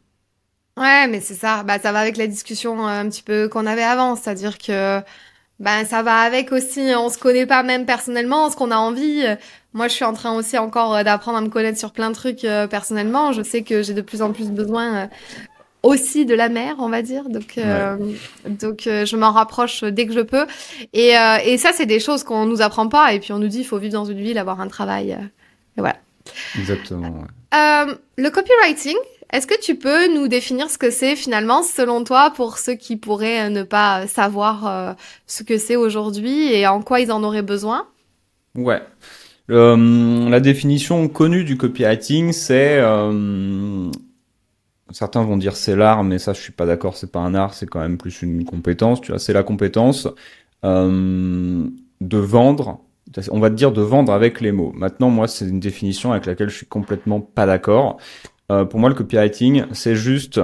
[0.76, 1.62] Ouais, mais c'est ça.
[1.62, 5.00] Bah, ça va avec la discussion un petit peu qu'on avait avant, c'est-à-dire que
[5.60, 6.92] ben ça va avec aussi.
[6.96, 9.24] On se connaît pas même personnellement, ce qu'on a envie.
[9.72, 12.46] Moi, je suis en train aussi encore d'apprendre à me connaître sur plein de trucs
[12.70, 13.32] personnellement.
[13.32, 15.08] Je sais que j'ai de plus en plus besoin
[15.84, 17.28] aussi de la mer, on va dire.
[17.28, 17.96] Donc, euh,
[18.46, 20.46] donc euh, je m'en rapproche dès que je peux.
[20.92, 23.12] Et, euh, et ça, c'est des choses qu'on nous apprend pas.
[23.12, 25.10] Et puis on nous dit, il faut vivre dans une ville, avoir un travail.
[25.10, 25.96] et voilà.
[26.58, 27.24] Exactement.
[27.52, 28.96] le copywriting,
[29.32, 32.96] est-ce que tu peux nous définir ce que c'est finalement, selon toi, pour ceux qui
[32.96, 37.86] pourraient ne pas savoir ce que c'est aujourd'hui et en quoi ils en auraient besoin?
[38.56, 38.80] Ouais.
[39.48, 42.80] la définition connue du copywriting, c'est
[44.90, 47.54] certains vont dire c'est l'art, mais ça je suis pas d'accord, c'est pas un art,
[47.54, 49.00] c'est quand même plus une compétence.
[49.00, 50.08] Tu vois, c'est la compétence
[50.64, 51.68] euh,
[52.00, 52.80] de vendre.
[53.30, 54.72] On va te dire de vendre avec les mots.
[54.74, 57.98] Maintenant, moi, c'est une définition avec laquelle je suis complètement pas d'accord.
[58.50, 60.40] Euh, pour moi, le copywriting, c'est juste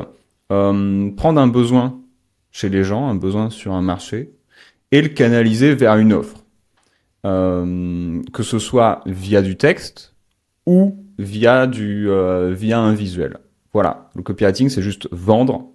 [0.53, 2.00] euh, prendre un besoin
[2.53, 4.33] chez les gens, un besoin sur un marché,
[4.92, 6.44] et le canaliser vers une offre.
[7.22, 10.14] que ce soit via du texte
[10.66, 12.09] ou via du
[12.53, 13.38] via un visuel.
[13.72, 15.70] Voilà, le copywriting, c'est juste vendre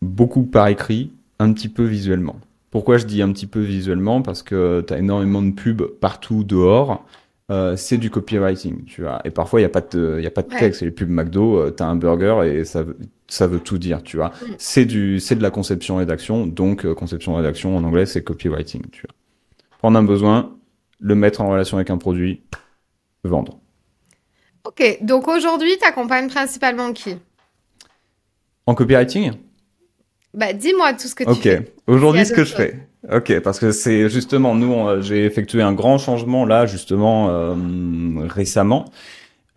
[0.00, 2.36] beaucoup par écrit, un petit peu visuellement.
[2.70, 4.22] Pourquoi je dis un petit peu visuellement?
[4.22, 7.04] Parce que tu as énormément de pubs partout dehors.
[7.50, 9.20] Euh, c'est du copywriting, tu vois.
[9.24, 10.82] Et parfois, il n'y a pas de, y a pas de texte.
[10.82, 12.84] Les pubs McDo, euh, tu as un burger et ça,
[13.26, 14.28] ça veut tout dire, tu vois.
[14.28, 14.54] Mm.
[14.58, 16.46] C'est du, c'est de la conception rédaction.
[16.46, 19.14] Donc, euh, conception rédaction en anglais, c'est copywriting, tu vois.
[19.78, 20.56] Prendre un besoin,
[21.00, 22.42] le mettre en relation avec un produit,
[23.24, 23.58] vendre.
[24.64, 27.16] Ok, donc aujourd'hui, tu accompagnes principalement qui?
[28.66, 29.32] En copywriting?
[30.34, 31.58] Bah, dis-moi tout ce que tu fais.
[31.58, 32.88] Ok, aujourd'hui, ce que je fais.
[33.12, 37.54] Ok, parce que c'est justement, nous, j'ai effectué un grand changement là, justement, euh,
[38.28, 38.84] récemment.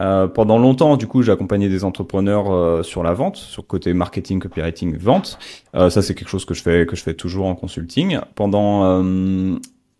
[0.01, 3.93] Euh, pendant longtemps, du coup, j'ai accompagné des entrepreneurs euh, sur la vente, sur côté
[3.93, 5.37] marketing, copywriting, vente.
[5.75, 8.19] Euh, ça, c'est quelque chose que je fais que je fais toujours en consulting.
[8.33, 8.83] Pendant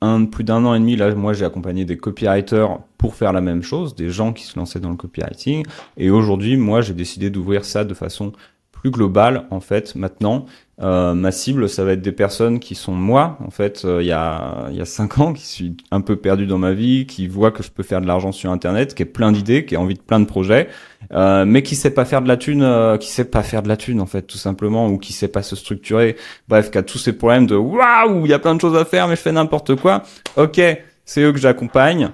[0.02, 3.42] un, plus d'un an et demi, là, moi, j'ai accompagné des copywriters pour faire la
[3.42, 5.64] même chose, des gens qui se lançaient dans le copywriting.
[5.96, 8.34] Et aujourd'hui, moi, j'ai décidé d'ouvrir ça de façon
[8.72, 10.48] plus globale, en fait, maintenant,
[10.82, 14.08] euh, ma cible, ça va être des personnes qui sont moi, en fait, euh, il
[14.08, 17.28] y a y a cinq ans, qui suis un peu perdu dans ma vie, qui
[17.28, 19.80] voit que je peux faire de l'argent sur Internet, qui est plein d'idées, qui a
[19.80, 20.68] envie de plein de projets,
[21.12, 23.78] euh, mais qui sait pas faire de la thune, qui sait pas faire de la
[23.78, 26.16] thune en fait, tout simplement, ou qui sait pas se structurer.
[26.48, 28.84] Bref, qui a tous ces problèmes de waouh, il y a plein de choses à
[28.84, 30.02] faire, mais je fais n'importe quoi.
[30.38, 30.60] Ok,
[31.06, 32.10] c'est eux que j'accompagne.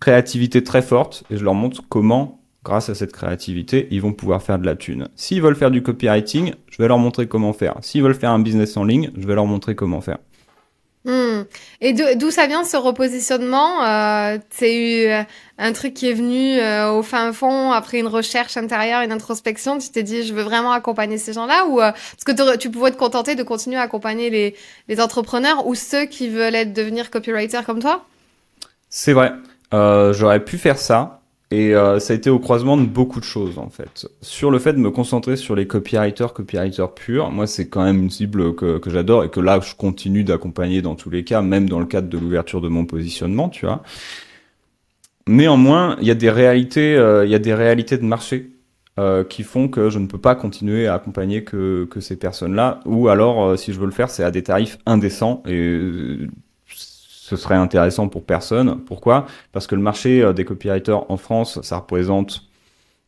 [0.00, 4.42] Créativité très forte, et je leur montre comment grâce à cette créativité, ils vont pouvoir
[4.42, 5.08] faire de la thune.
[5.16, 7.76] S'ils veulent faire du copywriting, je vais leur montrer comment faire.
[7.80, 10.18] S'ils veulent faire un business en ligne, je vais leur montrer comment faire.
[11.04, 11.44] Hmm.
[11.80, 13.82] Et d'où ça vient ce repositionnement?
[13.84, 15.22] Euh, C'est euh,
[15.56, 19.78] un truc qui est venu euh, au fin fond après une recherche intérieure, une introspection.
[19.78, 22.98] Tu t'es dit, je veux vraiment accompagner ces gens-là ou parce que tu pouvais te
[22.98, 24.54] contenter de continuer à accompagner
[24.88, 28.04] les, entrepreneurs ou ceux qui veulent devenir copywriter comme toi?
[28.88, 29.32] C'est vrai.
[29.72, 31.18] J'aurais pu faire ça.
[31.50, 34.06] Et euh, ça a été au croisement de beaucoup de choses en fait.
[34.20, 38.00] Sur le fait de me concentrer sur les copywriters, copywriters purs, moi c'est quand même
[38.00, 41.40] une cible que, que j'adore et que là je continue d'accompagner dans tous les cas,
[41.40, 43.82] même dans le cadre de l'ouverture de mon positionnement, tu vois.
[45.26, 48.50] Néanmoins, il y a des réalités, euh, il y a des réalités de marché
[48.98, 52.80] euh, qui font que je ne peux pas continuer à accompagner que, que ces personnes-là.
[52.84, 56.28] Ou alors, euh, si je veux le faire, c'est à des tarifs indécents et euh,
[57.28, 58.80] ce serait intéressant pour personne.
[58.86, 59.26] Pourquoi?
[59.52, 62.48] Parce que le marché des copywriters en France, ça représente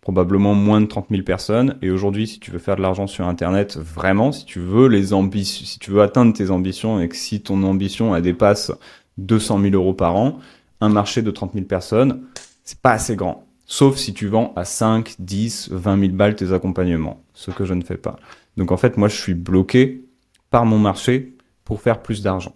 [0.03, 1.79] probablement moins de 30 000 personnes.
[1.81, 5.15] Et aujourd'hui, si tu veux faire de l'argent sur Internet, vraiment, si tu veux les
[5.15, 8.73] ambitions, si tu veux atteindre tes ambitions et que si ton ambition elle dépasse
[9.17, 10.39] 200 000 euros par an,
[10.83, 12.23] un marché de 30 000 personnes,
[12.63, 13.47] c'est pas assez grand.
[13.65, 17.73] Sauf si tu vends à 5, 10, 20 000 balles tes accompagnements, ce que je
[17.73, 18.17] ne fais pas.
[18.59, 20.05] Donc en fait, moi, je suis bloqué
[20.51, 22.55] par mon marché pour faire plus d'argent.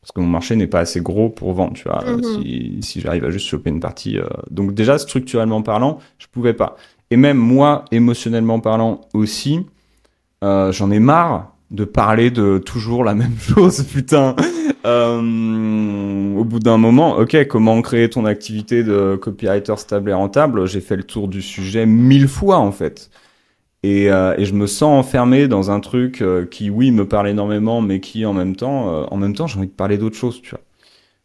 [0.00, 2.22] Parce que mon marché n'est pas assez gros pour vendre, tu vois, Mhm.
[2.22, 4.18] si, si j'arrive à juste choper une partie.
[4.18, 6.76] euh, Donc déjà, structurellement parlant, je pouvais pas.
[7.10, 9.66] Et même moi, émotionnellement parlant aussi,
[10.44, 14.34] euh, j'en ai marre de parler de toujours la même chose, putain.
[14.86, 20.66] Euh, au bout d'un moment, ok, comment créer ton activité de copywriter stable et rentable?
[20.66, 23.10] J'ai fait le tour du sujet mille fois en fait.
[23.82, 27.28] Et, euh, et je me sens enfermé dans un truc euh, qui, oui, me parle
[27.28, 30.16] énormément, mais qui, en même temps, euh, en même temps, j'ai envie de parler d'autre
[30.16, 30.60] chose, tu vois.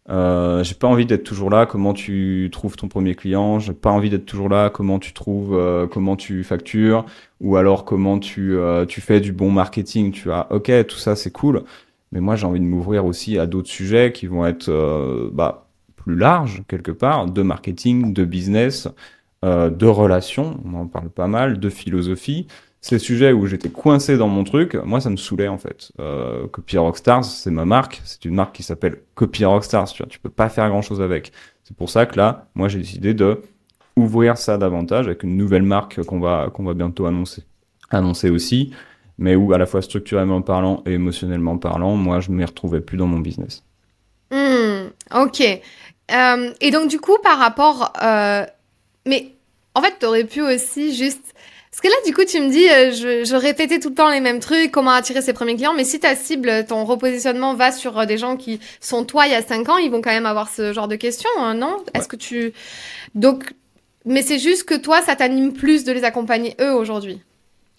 [0.10, 1.66] Euh, j'ai pas envie d'être toujours là.
[1.66, 3.60] Comment tu trouves ton premier client?
[3.60, 4.70] J'ai pas envie d'être toujours là.
[4.70, 7.06] Comment tu trouves, euh, comment tu factures,
[7.40, 10.12] ou alors comment tu euh, tu fais du bon marketing.
[10.12, 11.64] Tu vois, ok, tout ça c'est cool,
[12.12, 14.70] mais moi j'ai envie de m'ouvrir aussi à d'autres sujets qui vont être
[15.32, 18.90] bah, plus larges quelque part, de marketing, de business,
[19.44, 20.60] euh, de relations.
[20.66, 22.48] On en parle pas mal, de philosophie.
[22.80, 25.92] Ces sujets où j'étais coincé dans mon truc, moi ça me saoulait en fait.
[26.00, 30.10] Euh, Copy Rockstars, c'est ma marque, c'est une marque qui s'appelle Copy Rockstars, tu vois,
[30.10, 31.32] tu peux pas faire grand chose avec.
[31.64, 33.42] C'est pour ça que là, moi j'ai décidé de
[33.96, 37.44] ouvrir ça davantage avec une nouvelle marque qu'on va, qu'on va bientôt annoncer.
[37.90, 38.74] Annoncer aussi,
[39.18, 42.98] mais où à la fois structurellement parlant et émotionnellement parlant, moi je m'y retrouvais plus
[42.98, 43.64] dans mon business.
[44.30, 45.42] Hmm, ok.
[46.12, 47.94] Euh, et donc, du coup, par rapport.
[48.04, 48.46] euh,
[49.06, 49.34] Mais
[49.76, 51.34] en fait, t'aurais pu aussi juste.
[51.72, 54.12] Parce que là, du coup, tu me dis, euh, je, je répétais tout le temps
[54.12, 57.72] les mêmes trucs, comment attirer ses premiers clients, mais si ta cible, ton repositionnement va
[57.72, 60.12] sur euh, des gens qui sont toi il y a 5 ans, ils vont quand
[60.12, 61.78] même avoir ce genre de questions, hein, non?
[61.94, 62.54] Est-ce que tu.
[63.16, 63.54] Donc.
[64.06, 67.22] Mais c'est juste que toi, ça t'anime plus de les accompagner eux aujourd'hui.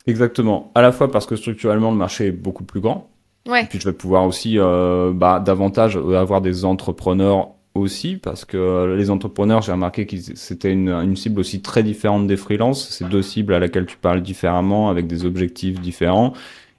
[0.06, 0.72] Exactement.
[0.74, 3.10] À la fois parce que structurellement le marché est beaucoup plus grand,
[3.46, 3.66] Ouais.
[3.66, 9.10] Puis je vais pouvoir aussi euh, bah, davantage avoir des entrepreneurs aussi, parce que les
[9.10, 12.88] entrepreneurs, j'ai remarqué que c'était une, une cible aussi très différente des freelances.
[12.90, 16.32] C'est deux cibles à laquelle tu parles différemment, avec des objectifs différents.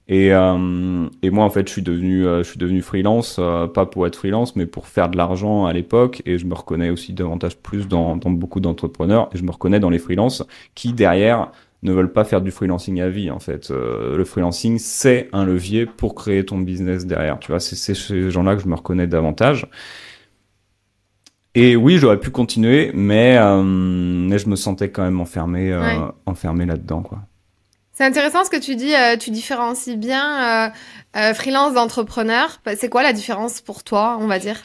[0.07, 3.65] Et, euh, et moi, en fait, je suis devenu, euh, je suis devenu freelance, euh,
[3.67, 6.21] pas pour être freelance, mais pour faire de l'argent à l'époque.
[6.25, 9.29] Et je me reconnais aussi davantage plus dans, dans beaucoup d'entrepreneurs.
[9.33, 10.43] Et je me reconnais dans les freelances
[10.75, 11.51] qui, derrière,
[11.85, 13.71] ne veulent pas faire du freelancing à vie en fait.
[13.71, 17.39] Euh, le freelancing c'est un levier pour créer ton business derrière.
[17.39, 19.67] Tu vois, c'est c'est ces gens-là que je me reconnais davantage.
[21.55, 25.81] Et oui, j'aurais pu continuer, mais euh, mais je me sentais quand même enfermé euh,
[25.81, 26.11] Ouais.
[26.25, 27.19] enfermé là-dedans quoi.
[27.93, 30.71] C'est intéressant ce que tu dis, euh, tu différencies bien
[31.33, 32.59] freelance d'entrepreneur.
[32.75, 34.61] C'est quoi la différence pour toi, on va dire?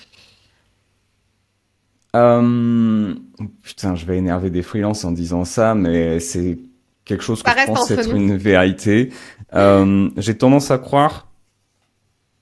[3.62, 6.58] Putain, je vais énerver des freelances en disant ça, mais c'est
[7.04, 8.16] quelque chose que Ça je pense être nous.
[8.16, 9.10] une vérité.
[9.54, 11.28] J'ai tendance à croire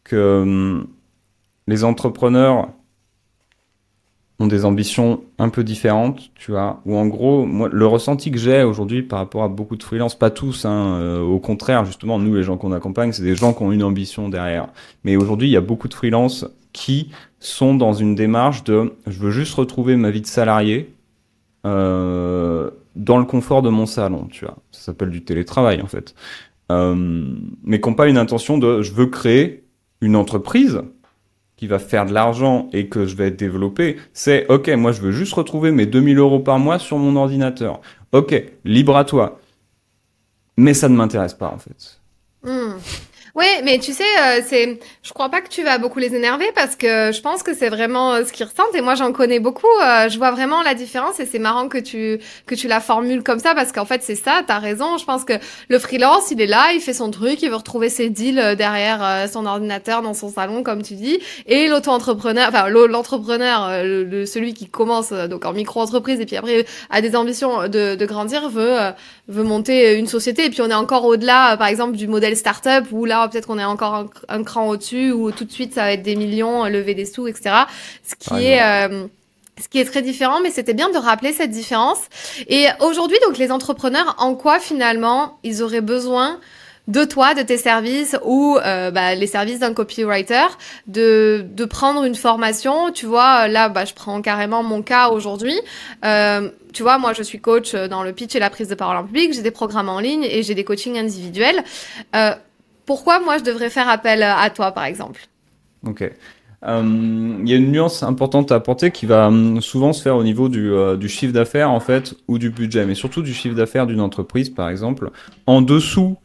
[0.04, 0.86] que hum,
[1.66, 2.70] les entrepreneurs
[4.40, 6.80] ont des ambitions un peu différentes, tu vois.
[6.86, 10.16] Ou en gros, moi, le ressenti que j'ai aujourd'hui par rapport à beaucoup de freelances,
[10.16, 13.52] pas tous, hein, euh, au contraire, justement, nous, les gens qu'on accompagne, c'est des gens
[13.52, 14.68] qui ont une ambition derrière.
[15.02, 19.18] Mais aujourd'hui, il y a beaucoup de freelances qui sont dans une démarche de je
[19.18, 20.94] veux juste retrouver ma vie de salarié
[21.66, 24.56] euh, dans le confort de mon salon, tu vois.
[24.70, 26.14] Ça s'appelle du télétravail, en fait.
[26.70, 29.64] Euh, mais qui n'ont pas une intention de je veux créer
[30.00, 30.82] une entreprise
[31.58, 35.12] qui va faire de l'argent et que je vais développer, c'est ok, moi je veux
[35.12, 37.80] juste retrouver mes 2000 euros par mois sur mon ordinateur.
[38.12, 39.40] Ok, libre à toi.
[40.56, 42.00] Mais ça ne m'intéresse pas en fait.
[42.44, 42.78] Hmm.
[43.38, 46.50] Oui, mais tu sais, euh, c'est, je crois pas que tu vas beaucoup les énerver
[46.56, 49.38] parce que je pense que c'est vraiment euh, ce qu'ils ressentent et moi j'en connais
[49.38, 49.68] beaucoup.
[49.80, 53.22] euh, je vois vraiment la différence et c'est marrant que tu que tu la formules
[53.22, 54.42] comme ça parce qu'en fait c'est ça.
[54.44, 54.98] T'as raison.
[54.98, 55.34] Je pense que
[55.68, 58.54] le freelance, il est là, il fait son truc, il veut retrouver ses deals euh,
[58.56, 61.20] derrière euh, son ordinateur dans son salon comme tu dis.
[61.46, 66.66] Et l'auto-entrepreneur, enfin l'entrepreneur, le, le- celui qui commence donc en micro-entreprise et puis après
[66.90, 68.76] a des ambitions de, de grandir, veut
[69.28, 72.86] veut monter une société et puis on est encore au-delà par exemple du modèle start-up
[72.92, 75.82] où là peut-être qu'on est encore un, un cran au-dessus où tout de suite ça
[75.82, 77.54] va être des millions euh, lever des sous etc
[78.04, 79.06] ce qui est euh,
[79.60, 81.98] ce qui est très différent, mais c'était bien de rappeler cette différence.
[82.48, 86.38] Et aujourd'hui, donc, les entrepreneurs, en quoi finalement ils auraient besoin
[86.86, 90.46] de toi, de tes services ou euh, bah, les services d'un copywriter,
[90.86, 92.90] de, de prendre une formation?
[92.92, 95.58] Tu vois, là, bah, je prends carrément mon cas aujourd'hui.
[96.04, 98.96] Euh, tu vois, moi, je suis coach dans le pitch et la prise de parole
[98.96, 99.34] en public.
[99.34, 101.62] J'ai des programmes en ligne et j'ai des coachings individuels.
[102.16, 102.34] Euh,
[102.88, 105.20] pourquoi moi, je devrais faire appel à toi, par exemple?
[105.86, 106.10] Ok.
[106.66, 110.16] Euh, il y a une nuance importante à apporter qui va hum, souvent se faire
[110.16, 113.34] au niveau du, euh, du chiffre d'affaires en fait ou du budget, mais surtout du
[113.34, 115.10] chiffre d'affaires d'une entreprise par exemple.
[115.46, 116.16] En dessous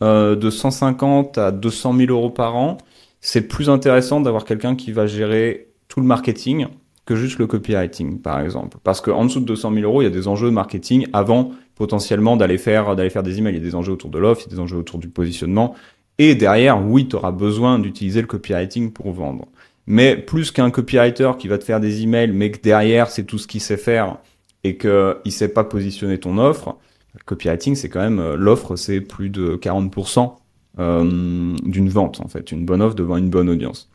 [0.00, 2.78] euh, de 150 à 200 000 euros par an,
[3.20, 6.68] c'est plus intéressant d'avoir quelqu'un qui va gérer tout le marketing
[7.04, 8.78] que juste le copywriting par exemple.
[8.84, 11.50] Parce qu'en dessous de 200 000 euros, il y a des enjeux de marketing avant
[11.74, 13.54] potentiellement d'aller faire, d'aller faire des emails.
[13.54, 15.08] Il y a des enjeux autour de l'offre, il y a des enjeux autour du
[15.08, 15.74] positionnement.
[16.24, 19.48] Et derrière, oui, tu auras besoin d'utiliser le copywriting pour vendre.
[19.88, 23.38] Mais plus qu'un copywriter qui va te faire des emails, mais que derrière c'est tout
[23.38, 24.18] ce qu'il sait faire
[24.62, 26.76] et qu'il ne sait pas positionner ton offre,
[27.14, 30.34] le copywriting c'est quand même euh, l'offre c'est plus de 40%
[30.78, 33.90] euh, d'une vente en fait, une bonne offre devant une bonne audience.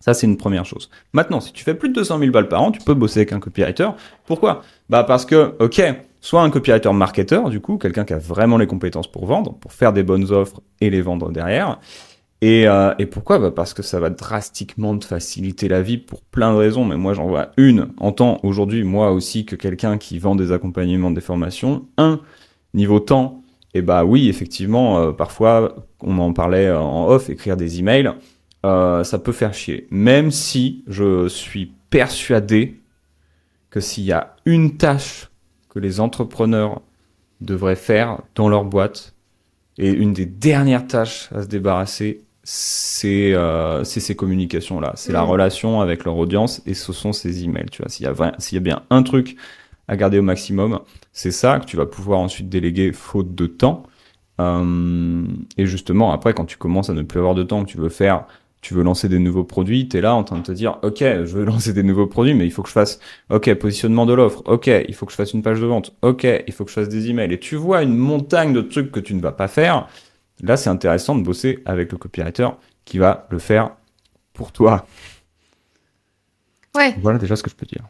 [0.00, 0.90] Ça, c'est une première chose.
[1.14, 3.32] Maintenant, si tu fais plus de 200 000 balles par an, tu peux bosser avec
[3.32, 3.88] un copywriter.
[4.26, 4.62] Pourquoi?
[4.90, 5.80] Bah parce que, ok,
[6.24, 9.72] soit un copywriter marketeur, du coup, quelqu'un qui a vraiment les compétences pour vendre, pour
[9.72, 11.78] faire des bonnes offres et les vendre derrière.
[12.40, 13.38] Et, euh, et pourquoi?
[13.38, 16.86] Bah Parce que ça va drastiquement te faciliter la vie pour plein de raisons.
[16.86, 20.50] Mais moi, j'en vois une en tant aujourd'hui, moi aussi, que quelqu'un qui vend des
[20.50, 21.84] accompagnements, des formations.
[21.98, 22.20] Un,
[22.72, 23.42] niveau temps,
[23.74, 28.10] et bah oui, effectivement, euh, parfois, on en parlait en off, écrire des emails,
[28.64, 29.86] euh, ça peut faire chier.
[29.90, 32.80] Même si je suis persuadé
[33.68, 35.28] que s'il y a une tâche
[35.74, 36.80] que les entrepreneurs
[37.40, 39.14] devraient faire dans leur boîte,
[39.76, 44.92] et une des dernières tâches à se débarrasser, c'est euh, ces communications-là.
[44.96, 45.28] C'est la mm.
[45.28, 47.70] relation avec leur audience et ce sont ces emails.
[47.70, 49.36] Tu vois, s'il y, a s'il y a bien un truc
[49.88, 50.80] à garder au maximum,
[51.12, 53.84] c'est ça que tu vas pouvoir ensuite déléguer faute de temps.
[54.40, 55.24] Euh,
[55.56, 57.88] et justement, après, quand tu commences à ne plus avoir de temps, que tu veux
[57.88, 58.26] faire,
[58.64, 61.00] tu veux lancer des nouveaux produits, tu es là en train de te dire, OK,
[61.00, 62.98] je veux lancer des nouveaux produits, mais il faut que je fasse,
[63.28, 66.24] OK, positionnement de l'offre, OK, il faut que je fasse une page de vente, OK,
[66.24, 67.32] il faut que je fasse des emails.
[67.32, 69.86] Et tu vois une montagne de trucs que tu ne vas pas faire
[70.42, 72.48] Là, c'est intéressant de bosser avec le copywriter
[72.84, 73.70] qui va le faire
[74.32, 74.86] pour toi.
[76.74, 76.94] Ouais.
[77.00, 77.84] Voilà déjà ce que je peux dire.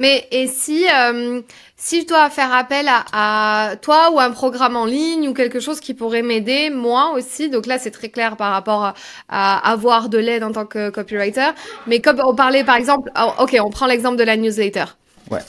[0.00, 1.40] Mais et si euh,
[1.76, 5.80] si je dois faire appel à, toi ou un programme en ligne ou quelque chose
[5.80, 8.94] qui pourrait m'aider moi aussi donc là c'est très clair par rapport
[9.28, 11.50] à, avoir de l'aide en tant que copywriter
[11.86, 14.86] mais comme on parlait par exemple oh, ok on prend l'exemple de la newsletter
[15.30, 15.40] ouais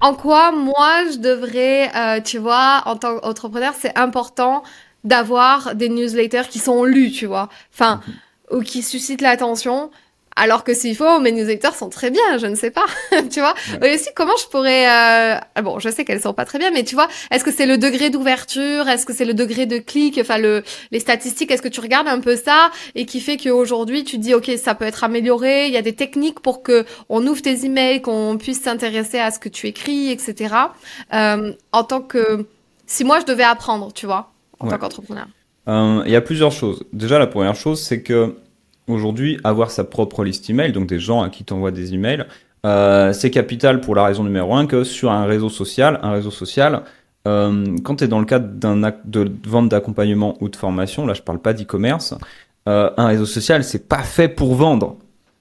[0.00, 4.64] en quoi moi je devrais euh, tu vois en tant qu'entrepreneur c'est important
[5.06, 7.48] d'avoir des newsletters qui sont lus, tu vois.
[7.72, 8.58] Enfin, mhm.
[8.58, 9.90] ou qui suscitent l'attention.
[10.36, 12.84] Alors que s'il faut, mes newsletters sont très bien, je ne sais pas,
[13.30, 13.54] tu vois.
[13.82, 14.86] Et aussi, comment je pourrais...
[14.86, 15.38] Euh...
[15.54, 17.64] Ah bon, je sais qu'elles sont pas très bien, mais tu vois, est-ce que c'est
[17.64, 18.88] le degré d'ouverture?
[18.88, 20.18] Est-ce que c'est le degré de clic?
[20.20, 22.70] Enfin, le, les statistiques, est-ce que tu regardes un peu ça?
[22.94, 25.94] Et qui fait qu'aujourd'hui, tu dis, OK, ça peut être amélioré, il y a des
[25.94, 30.10] techniques pour que on ouvre tes emails, qu'on puisse s'intéresser à ce que tu écris,
[30.10, 30.54] etc.
[31.14, 32.46] Euh, en tant que...
[32.86, 35.26] Si moi, je devais apprendre, tu vois en tant qu'entrepreneur
[35.68, 36.84] euh, Il y a plusieurs choses.
[36.92, 38.36] Déjà, la première chose, c'est que
[38.88, 42.26] aujourd'hui, avoir sa propre liste email, donc des gens à qui t'envoient des emails,
[42.64, 46.30] euh, c'est capital pour la raison numéro un que sur un réseau social, un réseau
[46.30, 46.82] social,
[47.26, 51.06] euh, quand tu es dans le cadre d'un acte de vente d'accompagnement ou de formation,
[51.06, 52.14] là je parle pas d'e-commerce,
[52.68, 54.96] euh, un réseau social c'est pas fait pour vendre.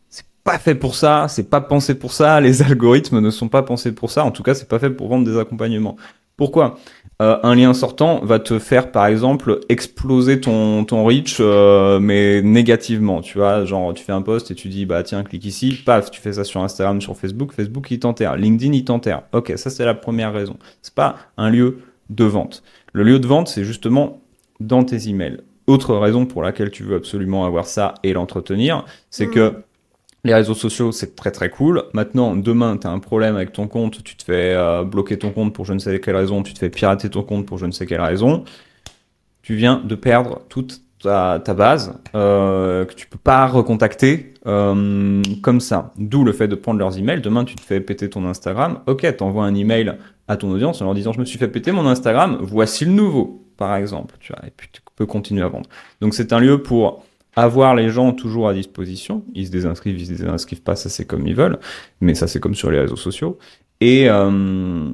[0.09, 3.63] C'est pas fait pour ça, c'est pas pensé pour ça, les algorithmes ne sont pas
[3.63, 5.95] pensés pour ça, en tout cas c'est pas fait pour vendre des accompagnements.
[6.37, 6.77] Pourquoi?
[7.21, 12.41] Euh, un lien sortant va te faire par exemple exploser ton ton reach euh, mais
[12.41, 13.63] négativement tu vois.
[13.63, 16.33] Genre tu fais un post et tu dis bah tiens clique ici paf tu fais
[16.33, 18.35] ça sur Instagram sur Facebook Facebook il t'enterre.
[18.35, 19.23] LinkedIn il t'enterre.
[19.31, 20.57] Ok ça c'est la première raison.
[20.81, 22.63] C'est pas un lieu de vente.
[22.91, 24.19] Le lieu de vente c'est justement
[24.59, 25.37] dans tes emails.
[25.67, 29.63] Autre raison pour laquelle tu veux absolument avoir ça et l'entretenir c'est que mmh.
[30.25, 31.83] Les réseaux sociaux, c'est très très cool.
[31.93, 35.29] Maintenant, demain, tu as un problème avec ton compte, tu te fais euh, bloquer ton
[35.29, 37.67] compte pour je ne sais quelle raison, tu te fais pirater ton compte pour je
[37.67, 38.43] ne sais quelle raison.
[39.43, 45.59] Tu viens de perdre toute ta, base euh, que tu peux pas recontacter euh, comme
[45.59, 45.93] ça.
[45.99, 47.21] D'où le fait de prendre leurs emails.
[47.21, 48.79] Demain, tu te fais péter ton Instagram.
[48.87, 49.93] Ok, t'envoies un email
[50.27, 52.93] à ton audience en leur disant je me suis fait péter mon Instagram, voici le
[52.93, 54.15] nouveau, par exemple.
[54.43, 55.69] Et puis tu peux continuer à vendre.
[56.01, 57.03] Donc c'est un lieu pour
[57.35, 59.23] avoir les gens toujours à disposition.
[59.33, 61.59] Ils se désinscrivent, ils se désinscrivent pas, ça c'est comme ils veulent,
[62.01, 63.37] mais ça c'est comme sur les réseaux sociaux.
[63.81, 64.91] Et, euh,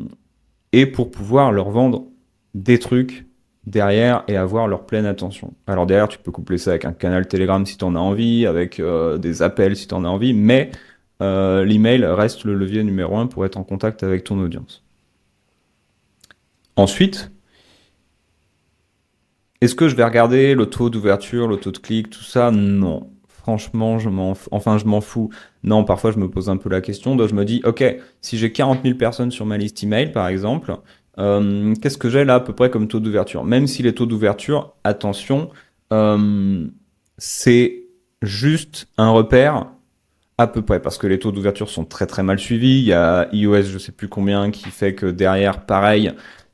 [0.74, 2.06] et pour pouvoir leur vendre
[2.54, 3.26] des trucs
[3.66, 5.54] derrière et avoir leur pleine attention.
[5.68, 8.46] Alors derrière, tu peux coupler ça avec un canal Telegram si tu en as envie,
[8.48, 10.72] avec euh, des appels si tu en as envie, mais
[11.22, 14.84] euh, l'email reste le levier numéro un pour être en contact avec ton audience.
[16.76, 17.32] Ensuite,
[19.62, 22.50] est-ce que je vais regarder le taux d'ouverture, le taux de clic, tout ça?
[22.52, 23.10] Non.
[23.28, 25.30] Franchement, je m'en, enfin, je m'en fous.
[25.64, 27.16] Non, parfois, je me pose un peu la question.
[27.16, 27.84] Donc, je me dis, ok,
[28.22, 30.76] si j'ai 40 000 personnes sur ma liste email, par exemple,
[31.20, 33.44] euh, qu'est-ce que j'ai là à peu près comme taux d'ouverture?
[33.44, 35.50] Même si les taux d'ouverture, attention,
[35.94, 36.68] euh,
[37.18, 37.84] c'est
[38.22, 39.68] juste un repère
[40.38, 42.80] à peu près parce que les taux d'ouverture sont très très mal suivis.
[42.80, 46.12] Il y a iOS, je sais plus combien, qui fait que derrière, pareil,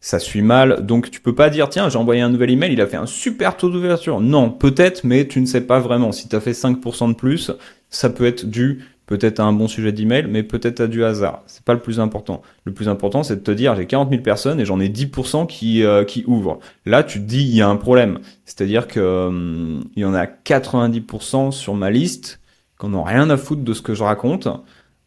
[0.07, 0.85] ça suit mal.
[0.85, 3.05] Donc tu peux pas dire tiens j'ai envoyé un nouvel email, il a fait un
[3.05, 4.21] super taux d'ouverture.
[4.21, 6.13] Non, peut-être, mais tu ne sais pas vraiment.
[6.13, 7.51] Si tu as fait 5% de plus,
[7.89, 11.43] ça peut être dû peut-être à un bon sujet d'email, mais peut-être à du hasard.
[11.47, 12.41] C'est pas le plus important.
[12.63, 15.45] Le plus important, c'est de te dire j'ai 40 000 personnes et j'en ai 10%
[15.45, 16.59] qui euh, qui ouvrent.
[16.85, 18.19] Là, tu te dis il y a un problème.
[18.45, 22.39] C'est-à-dire que hum, y en a 90% sur ma liste
[22.77, 24.47] qu'on n'ont rien à foutre de ce que je raconte.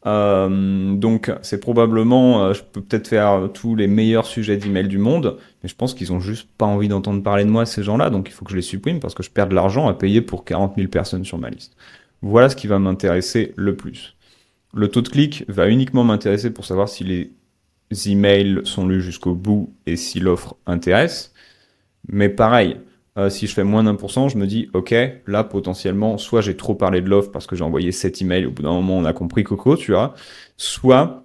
[0.07, 4.99] Euh, donc c'est probablement, euh, je peux peut-être faire tous les meilleurs sujets d'email du
[4.99, 8.09] monde, mais je pense qu'ils ont juste pas envie d'entendre parler de moi ces gens-là,
[8.09, 10.23] donc il faut que je les supprime parce que je perds de l'argent à payer
[10.23, 11.77] pour 40 000 personnes sur ma liste.
[12.23, 14.17] Voilà ce qui va m'intéresser le plus.
[14.73, 17.33] Le taux de clic va uniquement m'intéresser pour savoir si les
[18.07, 21.33] emails sont lus jusqu'au bout et si l'offre intéresse.
[22.09, 22.77] Mais pareil,
[23.19, 24.95] euh, si je fais moins d'un pour cent, je me dis, ok,
[25.27, 28.51] là potentiellement, soit j'ai trop parlé de l'offre parce que j'ai envoyé 7 emails, au
[28.53, 30.15] bout d'un moment on a compris Coco, tu vois,
[30.57, 31.25] soit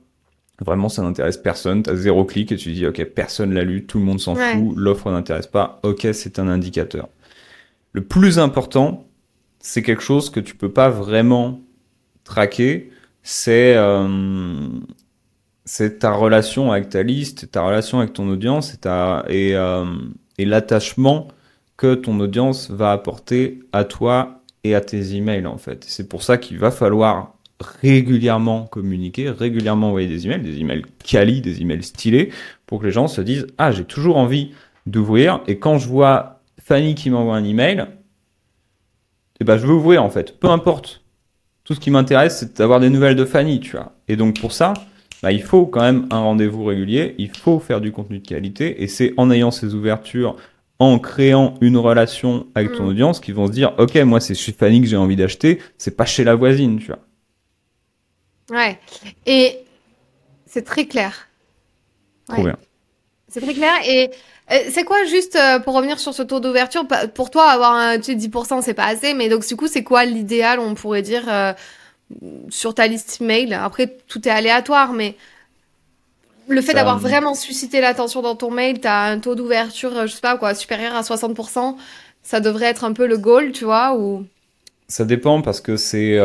[0.62, 3.86] vraiment ça n'intéresse personne, tu as zéro clic et tu dis, ok, personne l'a lu,
[3.86, 7.08] tout le monde s'en fout, l'offre n'intéresse pas, ok, c'est un indicateur.
[7.92, 9.06] Le plus important,
[9.60, 11.62] c'est quelque chose que tu peux pas vraiment
[12.24, 14.68] traquer, c'est euh,
[15.66, 19.86] c'est ta relation avec ta liste, ta relation avec ton audience et, ta, et, euh,
[20.38, 21.28] et l'attachement
[21.78, 25.86] que ton audience va apporter à toi et à tes emails en fait.
[25.88, 27.36] C'est pour ça qu'il va falloir
[27.82, 32.32] régulièrement communiquer, régulièrement envoyer des emails, des emails quali, des emails stylés,
[32.66, 34.52] pour que les gens se disent ah j'ai toujours envie
[34.86, 37.86] d'ouvrir et quand je vois Fanny qui m'envoie un email,
[39.40, 41.02] eh ben, je veux ouvrir en fait, peu importe.
[41.64, 43.94] Tout ce qui m'intéresse, c'est d'avoir des nouvelles de Fanny, tu vois.
[44.08, 44.74] Et donc pour ça,
[45.22, 48.84] bah, il faut quand même un rendez-vous régulier, il faut faire du contenu de qualité,
[48.84, 50.36] et c'est en ayant ces ouvertures,
[50.80, 52.88] en créant une relation avec ton mm.
[52.88, 55.96] audience, qu'ils vont se dire, ok, moi c'est chez Fanny que j'ai envie d'acheter, c'est
[55.96, 57.00] pas chez la voisine, tu vois.
[58.52, 58.80] Ouais.
[59.26, 59.58] Et
[60.46, 61.28] c'est très clair.
[62.28, 62.58] Trop bien.
[63.28, 63.74] C'est très clair.
[63.88, 64.12] Et
[64.52, 67.98] euh, c'est quoi juste euh, pour revenir sur ce taux d'ouverture Pour toi, avoir un,
[67.98, 71.02] tu sais, 10%, c'est pas assez, mais donc du coup, c'est quoi l'idéal, on pourrait
[71.02, 71.54] dire, euh,
[72.50, 75.16] sur ta liste email Après, tout est aléatoire, mais
[76.48, 80.12] le fait d'avoir vraiment suscité l'attention dans ton mail, tu as un taux d'ouverture, je
[80.14, 81.76] sais pas quoi, supérieur à 60%,
[82.24, 84.26] ça devrait être un peu le goal, tu vois ou...
[84.88, 86.20] Ça dépend parce que c'est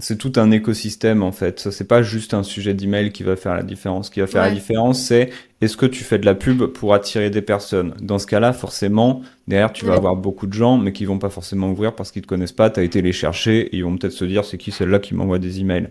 [0.00, 1.70] c'est tout un écosystème en fait.
[1.70, 4.06] C'est pas juste un sujet d'email qui va faire la différence.
[4.06, 5.30] Ce qui va faire la différence, c'est
[5.60, 7.94] est-ce que tu fais de la pub pour attirer des personnes?
[8.00, 11.30] Dans ce cas-là, forcément, derrière, tu vas avoir beaucoup de gens, mais qui vont pas
[11.30, 12.70] forcément ouvrir parce qu'ils te connaissent pas.
[12.70, 15.14] Tu as été les chercher et ils vont peut-être se dire c'est qui celle-là qui
[15.14, 15.88] m'envoie des emails?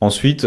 [0.00, 0.46] Ensuite,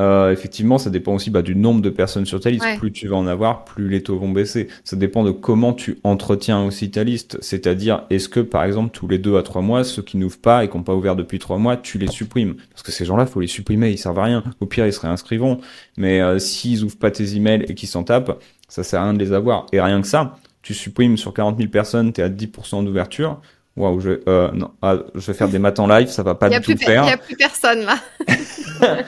[0.00, 2.64] euh, effectivement, ça dépend aussi bah, du nombre de personnes sur ta liste.
[2.78, 4.68] Plus tu vas en avoir, plus les taux vont baisser.
[4.82, 7.36] Ça dépend de comment tu entretiens aussi ta liste.
[7.42, 10.64] C'est-à-dire, est-ce que par exemple tous les deux à trois mois, ceux qui n'ouvrent pas
[10.64, 12.54] et qui n'ont pas ouvert depuis trois mois, tu les supprimes?
[12.70, 14.42] Parce que ces gens-là, faut les supprimer, ils servent à rien.
[14.60, 15.58] Au pire, ils se réinscrivent.
[15.96, 19.14] Mais euh, s'ils ouvrent pas tes emails et qu'ils s'en tapent, ça sert à rien
[19.14, 19.66] de les avoir.
[19.72, 23.40] Et rien que ça, tu supprimes sur 40 000 personnes, tu es à 10% d'ouverture
[23.76, 26.48] Waouh, je, euh, non, ah, je vais faire des maths en live, ça va pas
[26.48, 27.04] du tout faire.
[27.04, 27.96] Il n'y a plus personne là.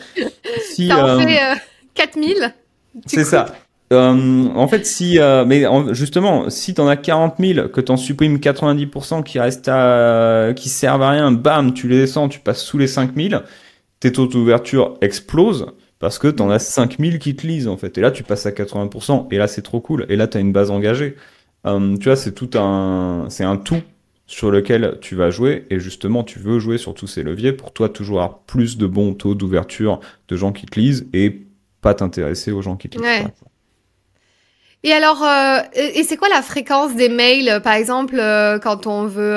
[0.72, 1.60] si, T'as en fait
[1.94, 2.54] 4000
[3.06, 3.46] C'est ça.
[3.92, 8.38] Euh, en fait, si, euh, mais justement, si t'en as 40 000, que t'en supprimes
[8.38, 12.78] 90% qui restent à, qui servent à rien, bam, tu les descends, tu passes sous
[12.78, 13.42] les 5000,
[14.00, 15.66] tes taux d'ouverture explosent
[15.98, 17.98] parce que t'en as 5000 qui te lisent en fait.
[17.98, 19.28] Et là, tu passes à 80%.
[19.30, 20.06] Et là, c'est trop cool.
[20.08, 21.16] Et là, t'as une base engagée.
[21.66, 23.82] Euh, tu vois, c'est tout un, c'est un tout
[24.32, 25.66] sur lequel tu vas jouer.
[25.68, 27.52] Et justement tu veux jouer sur tous ces leviers.
[27.52, 31.42] Pour toi toujours avoir plus de bons taux d'ouverture de gens qui te lisent et
[31.82, 33.28] pas t'intéresser aux gens qui te lisent.
[34.84, 38.88] Et alors, euh, et c'est quoi la fréquence des mails, euh, par exemple, euh, quand
[38.88, 39.36] on veut,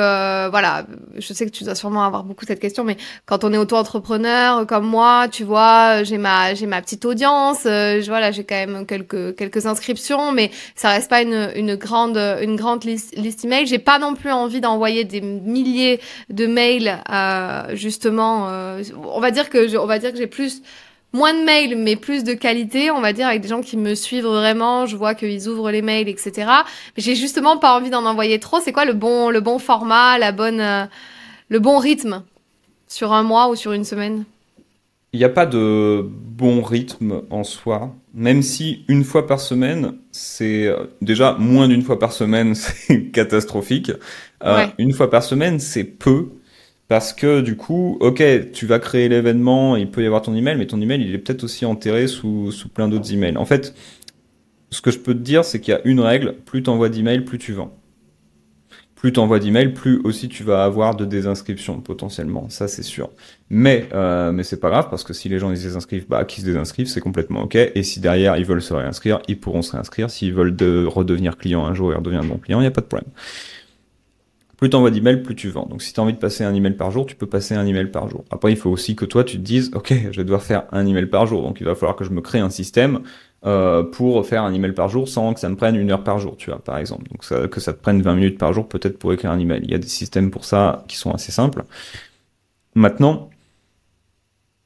[0.49, 0.87] voilà,
[1.17, 4.65] je sais que tu dois sûrement avoir beaucoup cette question, mais quand on est auto-entrepreneur
[4.65, 8.87] comme moi, tu vois, j'ai ma j'ai ma petite audience, je, voilà, j'ai quand même
[8.87, 13.67] quelques quelques inscriptions, mais ça reste pas une une grande une grande liste liste email.
[13.67, 16.97] J'ai pas non plus envie d'envoyer des milliers de mails,
[17.73, 18.47] justement.
[18.47, 20.63] on va dire que je, on va dire que j'ai plus
[21.15, 23.95] moins de mails, mais plus de qualité, on va dire, avec des gens qui me
[23.95, 24.85] suivent vraiment.
[24.85, 26.33] Je vois qu'ils ouvrent les mails, etc.
[26.95, 28.59] Mais j'ai justement pas envie d'en envoyer trop.
[28.59, 30.85] C'est quoi le bon, le bon format, la bonne, euh,
[31.49, 32.23] le bon rythme
[32.87, 34.25] sur un mois ou sur une semaine?
[35.13, 39.93] Il n'y a pas de bon rythme en soi, même si une fois par semaine,
[40.11, 43.91] c'est euh, déjà moins d'une fois par semaine, c'est catastrophique.
[44.43, 46.27] Euh, une fois par semaine, c'est peu.
[46.87, 48.23] Parce que du coup, ok,
[48.53, 51.17] tu vas créer l'événement, il peut y avoir ton email, mais ton email, il est
[51.17, 53.37] peut-être aussi enterré sous, sous plein d'autres emails.
[53.37, 53.73] En fait,
[54.69, 56.89] ce que je peux te dire, c'est qu'il y a une règle, plus tu envoies
[56.89, 57.75] d'emails, plus tu vends
[59.05, 63.11] plus tu envoies d'emails, plus aussi tu vas avoir de désinscriptions potentiellement, ça c'est sûr.
[63.51, 66.25] Mais euh, mais c'est pas grave parce que si les gens ils se désinscrivent, bah
[66.25, 67.55] qui se désinscrivent, c'est complètement ok.
[67.55, 70.09] Et si derrière ils veulent se réinscrire, ils pourront se réinscrire.
[70.09, 72.81] S'ils veulent de redevenir client un jour et redevenir bon client, il y a pas
[72.81, 73.11] de problème.
[74.65, 75.67] Plus tu envoies d'emails, plus tu vends.
[75.67, 77.67] Donc si tu as envie de passer un email par jour, tu peux passer un
[77.67, 78.25] email par jour.
[78.31, 80.87] Après, il faut aussi que toi tu te dises, ok, je vais devoir faire un
[80.87, 81.43] email par jour.
[81.43, 83.01] Donc il va falloir que je me crée un système
[83.45, 86.17] euh, pour faire un email par jour sans que ça me prenne une heure par
[86.17, 87.07] jour, tu vois, par exemple.
[87.11, 89.61] Donc ça, que ça te prenne 20 minutes par jour peut-être pour écrire un email.
[89.65, 91.63] Il y a des systèmes pour ça qui sont assez simples.
[92.73, 93.29] Maintenant,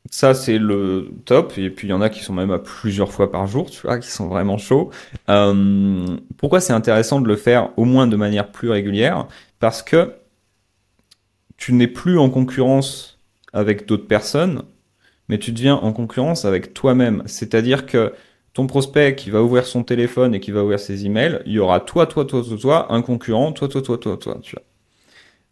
[0.09, 3.11] ça c'est le top et puis il y en a qui sont même à plusieurs
[3.11, 4.89] fois par jour, tu vois, qui sont vraiment chauds.
[5.29, 9.27] Euh, pourquoi c'est intéressant de le faire au moins de manière plus régulière?
[9.59, 10.13] Parce que
[11.57, 13.19] tu n'es plus en concurrence
[13.53, 14.63] avec d'autres personnes,
[15.29, 17.23] mais tu deviens en concurrence avec toi-même.
[17.25, 18.13] C'est-à-dire que
[18.53, 21.59] ton prospect qui va ouvrir son téléphone et qui va ouvrir ses emails, il y
[21.59, 24.63] aura toi, toi, toi, toi, toi, un concurrent, toi, toi, toi, toi, toi, tu vois.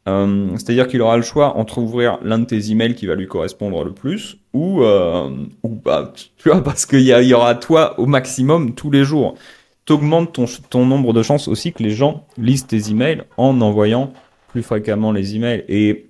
[0.07, 3.27] Euh, C'est-à-dire qu'il aura le choix entre ouvrir l'un de tes emails qui va lui
[3.27, 5.29] correspondre le plus ou, euh,
[6.37, 9.35] tu vois, parce qu'il y, y, aura toi au maximum tous les jours.
[9.85, 14.13] T'augmentes ton, ton nombre de chances aussi que les gens lisent tes emails en envoyant
[14.47, 15.65] plus fréquemment les emails.
[15.67, 16.07] Et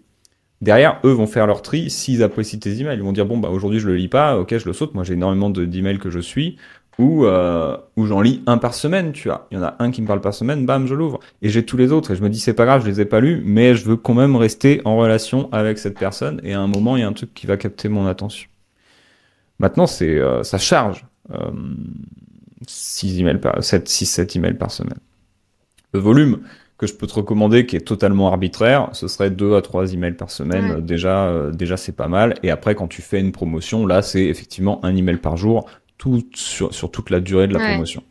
[0.61, 2.97] derrière, eux vont faire leur tri s'ils apprécient tes emails.
[2.97, 4.93] Ils vont dire, bon, bah, aujourd'hui, je le lis pas, ok, je le saute.
[4.93, 6.57] Moi, j'ai énormément d'emails que je suis
[6.99, 9.47] où, euh, où j'en lis un par semaine, tu vois.
[9.51, 11.19] Il y en a un qui me parle par semaine, bam, je l'ouvre.
[11.41, 12.11] Et j'ai tous les autres.
[12.11, 13.97] Et je me dis, c'est pas grave, je les ai pas lus, mais je veux
[13.97, 16.41] quand même rester en relation avec cette personne.
[16.43, 18.49] Et à un moment, il y a un truc qui va capter mon attention.
[19.59, 21.05] Maintenant, c'est, euh, ça charge.
[21.31, 21.51] Euh,
[22.65, 24.97] 6 emails par, 7, 6, 7 emails par semaine.
[25.93, 26.39] Le volume
[26.77, 30.13] que je peux te recommander, qui est totalement arbitraire, ce serait 2 à 3 emails
[30.13, 30.71] par semaine.
[30.71, 30.81] Ouais.
[30.81, 32.35] Déjà, euh, déjà c'est pas mal.
[32.43, 35.67] Et après, quand tu fais une promotion, là, c'est effectivement un email par jour
[35.97, 37.69] tout, sur, sur toute la durée de la Ouais.
[37.71, 38.03] promotion.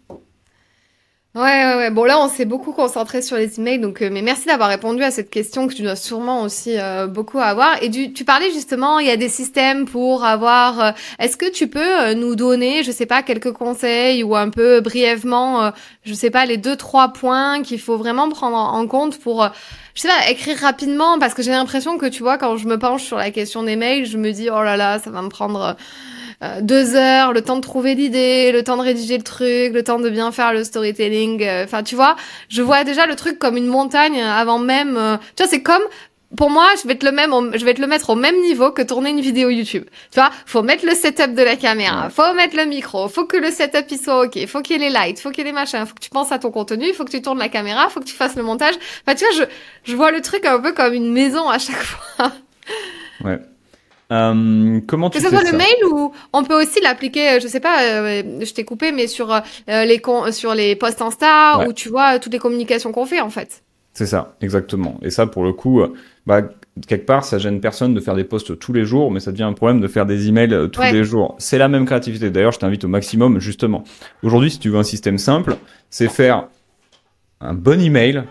[1.34, 1.90] Ouais, ouais, ouais.
[1.90, 5.02] Bon, là, on s'est beaucoup concentré sur les emails, donc, euh, mais merci d'avoir répondu
[5.02, 7.82] à cette question que tu dois sûrement aussi euh, beaucoup avoir.
[7.82, 10.80] Et du, tu parlais justement, il y a des systèmes pour avoir.
[10.80, 14.48] euh, Est-ce que tu peux euh, nous donner, je sais pas, quelques conseils ou un
[14.48, 15.70] peu brièvement, euh,
[16.06, 19.44] je sais pas, les deux trois points qu'il faut vraiment prendre en en compte pour,
[19.44, 19.48] euh,
[19.94, 22.78] je sais pas, écrire rapidement, parce que j'ai l'impression que tu vois, quand je me
[22.78, 25.28] penche sur la question des mails, je me dis oh là là, ça va me
[25.28, 25.76] prendre.
[26.42, 29.82] Euh, deux heures, le temps de trouver l'idée, le temps de rédiger le truc, le
[29.82, 31.42] temps de bien faire le storytelling.
[31.42, 32.16] euh, Enfin, tu vois,
[32.48, 34.96] je vois déjà le truc comme une montagne avant même.
[34.96, 35.82] euh, tu vois, c'est comme
[36.36, 38.72] pour moi, je vais te le même, je vais te le mettre au même niveau
[38.72, 39.84] que tourner une vidéo YouTube.
[40.10, 43.36] Tu vois, faut mettre le setup de la caméra, faut mettre le micro, faut que
[43.36, 45.50] le setup il soit ok, faut qu'il y ait les lights, faut qu'il y ait
[45.50, 47.88] les machins, faut que tu penses à ton contenu, faut que tu tournes la caméra,
[47.88, 48.74] faut que tu fasses le montage.
[49.06, 49.34] Enfin, tu vois,
[49.84, 52.32] je, je vois le truc un peu comme une maison à chaque fois.
[53.24, 53.38] Ouais.
[54.12, 57.40] Euh, comment tu Que ce soit ça le mail ou on peut aussi l'appliquer, euh,
[57.42, 59.40] je sais pas, euh, je t'ai coupé, mais sur euh,
[59.84, 61.66] les con- sur les posts Insta Ouais.
[61.68, 63.62] ou tu vois toutes les communications qu'on fait en fait.
[63.94, 64.98] C'est ça, exactement.
[65.02, 65.82] Et ça, pour le coup,
[66.26, 66.42] bah,
[66.86, 69.44] quelque part, ça gêne personne de faire des posts tous les jours, mais ça devient
[69.44, 70.92] un problème de faire des emails tous Ouais.
[70.92, 71.34] les jours.
[71.38, 72.28] C'est la même créativité.
[72.30, 73.84] D'ailleurs, je t'invite au maximum, justement.
[74.22, 75.56] Aujourd'hui, si tu veux un système simple,
[75.88, 76.46] c'est faire
[77.40, 78.24] un bon email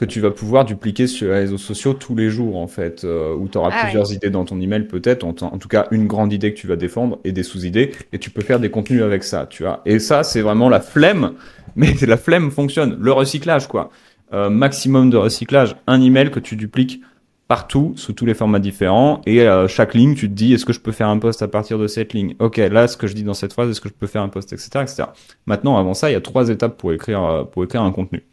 [0.00, 3.34] que tu vas pouvoir dupliquer sur les réseaux sociaux tous les jours, en fait, euh,
[3.34, 6.06] où tu auras Ah plusieurs idées dans ton email, peut-être, en, en tout cas, une
[6.06, 9.02] grande idée que tu vas défendre et des sous-idées, et tu peux faire des contenus
[9.02, 9.82] avec ça, tu vois.
[9.84, 11.34] Et ça, c'est vraiment la flemme,
[11.76, 12.96] mais la flemme fonctionne.
[12.98, 13.90] Le recyclage, quoi.
[14.32, 17.02] Euh, maximum de recyclage, un email que tu dupliques
[17.46, 20.72] partout, sous tous les formats différents, et euh, chaque ligne, tu te dis, est-ce que
[20.72, 22.36] je peux faire un post à partir de cette ligne?
[22.38, 24.30] Ok, là, ce que je dis dans cette phrase, est-ce que je peux faire un
[24.30, 25.02] post, etc., etc.
[25.44, 28.24] Maintenant, avant ça, il y a trois étapes pour écrire, euh, pour écrire un contenu.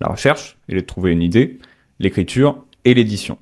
[0.00, 1.58] La recherche, il est de trouver une idée,
[1.98, 3.38] l'écriture et l'édition.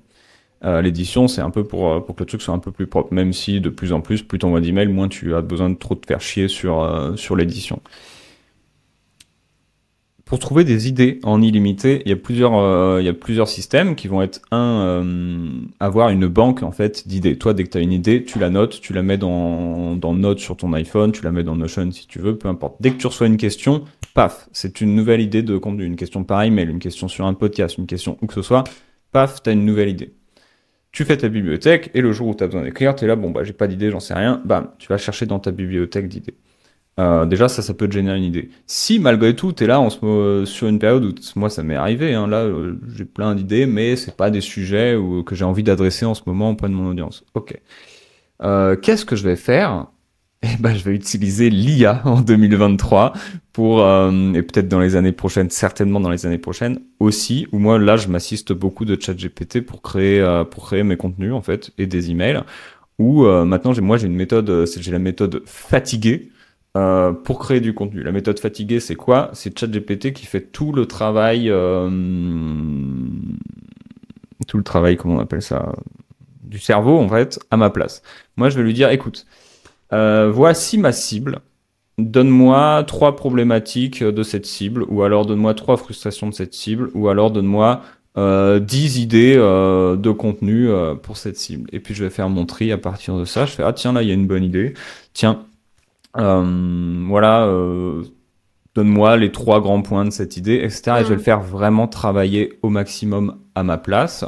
[0.64, 2.86] Euh, l'édition, c'est un peu pour, euh, pour que le truc soit un peu plus
[2.86, 5.74] propre, même si de plus en plus, plus t'envoies d'emails, moins tu as besoin de
[5.74, 7.80] trop te faire chier sur, euh, sur l'édition.
[10.24, 13.94] Pour trouver des idées en illimité, il y a plusieurs, il y a plusieurs systèmes
[13.94, 15.06] qui vont être un,
[15.78, 17.38] avoir une banque en fait d'idées.
[17.38, 20.14] Toi, dès que tu as une idée, tu la notes, tu la mets dans, dans
[20.14, 22.74] Notes sur ton iPhone, tu la mets dans Notion si tu veux, peu importe.
[22.80, 23.84] Dès que tu reçois une question,
[24.16, 27.34] paf, c'est une nouvelle idée de contenu, une question par email, une question sur un
[27.34, 28.64] podcast, une question où que ce soit,
[29.12, 30.14] paf, tu as une nouvelle idée.
[30.90, 33.14] Tu fais ta bibliothèque et le jour où tu as besoin d'écrire, tu es là,
[33.14, 36.08] bon bah j'ai pas d'idée, j'en sais rien, bam, tu vas chercher dans ta bibliothèque
[36.08, 36.34] d'idées.
[36.98, 38.48] Euh, déjà, ça, ça peut te générer une idée.
[38.66, 41.74] Si malgré tout, t'es là en ce, mo- sur une période où moi, ça m'est
[41.74, 42.14] arrivé.
[42.14, 44.96] Hein, là, euh, j'ai plein d'idées, mais c'est pas des sujets
[45.26, 47.22] que j'ai envie d'adresser en ce moment auprès de mon audience.
[47.34, 47.60] Ok.
[48.42, 49.88] euh, qu'est-ce que je vais faire
[50.42, 53.14] eh ben, je vais utiliser l'IA en 2023
[53.52, 57.46] pour euh, et peut-être dans les années prochaines, certainement dans les années prochaines aussi.
[57.52, 61.32] Où moi là, je m'assiste beaucoup de ChatGPT pour créer euh, pour créer mes contenus
[61.32, 62.42] en fait et des emails.
[62.98, 66.30] Ou euh, maintenant, moi j'ai une méthode, j'ai la méthode fatiguée
[67.24, 68.02] pour créer du contenu.
[68.02, 69.30] La méthode fatiguée, c'est quoi?
[69.32, 71.44] C'est ChatGPT qui fait tout le travail,
[74.46, 75.72] tout le travail, comment on appelle ça,
[76.42, 78.02] du cerveau en fait, à ma place.
[78.36, 79.24] Moi, je vais lui dire, écoute
[79.92, 81.40] euh, voici ma cible.
[81.98, 87.08] Donne-moi trois problématiques de cette cible, ou alors donne-moi trois frustrations de cette cible, ou
[87.08, 87.82] alors donne-moi
[88.18, 91.68] euh, 10 idées euh, de contenu euh, pour cette cible.
[91.72, 93.46] Et puis je vais faire mon tri à partir de ça.
[93.46, 94.74] Je fais ah tiens là il y a une bonne idée.
[95.12, 95.44] Tiens
[96.16, 97.46] euh, voilà
[98.74, 100.98] donne-moi les trois grands points de cette idée, etc.
[101.00, 104.24] Et je vais le faire vraiment travailler au maximum à ma place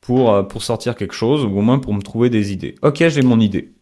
[0.00, 2.76] pour pour sortir quelque chose ou au moins pour me trouver des idées.
[2.82, 3.75] Ok j'ai mon idée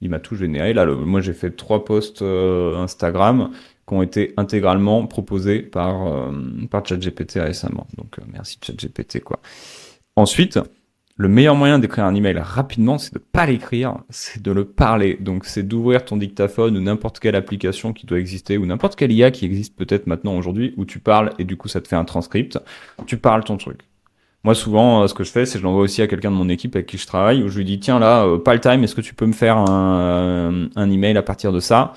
[0.00, 0.72] il m'a tout généré.
[0.72, 3.50] Là, moi, j'ai fait trois posts euh, Instagram
[3.86, 6.32] qui ont été intégralement proposés par, euh,
[6.70, 7.86] par ChatGPT récemment.
[7.96, 9.40] Donc, euh, merci ChatGPT, quoi.
[10.16, 10.58] Ensuite,
[11.16, 15.16] le meilleur moyen d'écrire un email rapidement, c'est de pas l'écrire, c'est de le parler.
[15.20, 19.10] Donc, c'est d'ouvrir ton dictaphone ou n'importe quelle application qui doit exister ou n'importe quelle
[19.10, 21.96] IA qui existe peut-être maintenant aujourd'hui où tu parles et du coup, ça te fait
[21.96, 22.58] un transcript.
[23.06, 23.87] Tu parles ton truc.
[24.48, 26.36] Moi, souvent, euh, ce que je fais, c'est que je l'envoie aussi à quelqu'un de
[26.36, 28.60] mon équipe avec qui je travaille, où je lui dis, tiens, là, euh, pas le
[28.60, 31.92] time, est-ce que tu peux me faire un, euh, un email à partir de ça?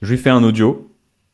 [0.00, 0.89] Je lui fais un audio,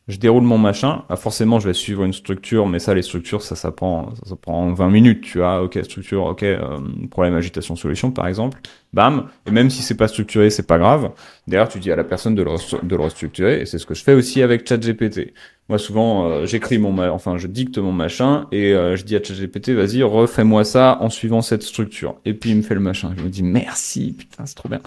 [0.09, 1.03] je déroule mon machin.
[1.09, 4.37] Ah, forcément, je vais suivre une structure, mais ça, les structures, ça, ça prend, ça,
[4.37, 5.63] prend 20 minutes, tu vois.
[5.63, 6.79] Ok, structure, ok, euh,
[7.11, 8.61] problème, agitation, solution, par exemple.
[8.93, 9.29] Bam.
[9.47, 11.11] Et même si c'est pas structuré, c'est pas grave.
[11.49, 13.61] Derrière, tu dis à la personne de le, restructurer.
[13.63, 15.35] Et c'est ce que je fais aussi avec ChatGPT.
[15.69, 19.23] Moi, souvent, euh, j'écris mon, enfin, je dicte mon machin et euh, je dis à
[19.23, 22.15] ChatGPT, vas-y, refais-moi ça en suivant cette structure.
[22.25, 23.13] Et puis, il me fait le machin.
[23.19, 24.81] Je me dis, merci, putain, c'est trop bien.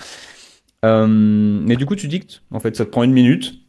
[0.82, 2.42] Mais du coup, tu dictes.
[2.52, 3.60] En fait, ça te prend une minute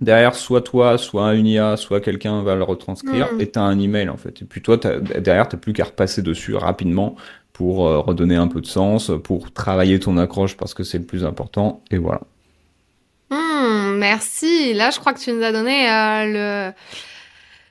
[0.00, 3.40] derrière, soit toi, soit une IA, soit quelqu'un va le retranscrire, mmh.
[3.40, 4.42] et tu as un email en fait.
[4.42, 7.16] Et puis toi, as, derrière, tu plus qu'à repasser dessus rapidement
[7.52, 11.04] pour euh, redonner un peu de sens, pour travailler ton accroche parce que c'est le
[11.04, 12.22] plus important, et voilà.
[13.30, 14.74] Mmh, merci.
[14.74, 16.72] Là, je crois que tu nous as donné euh,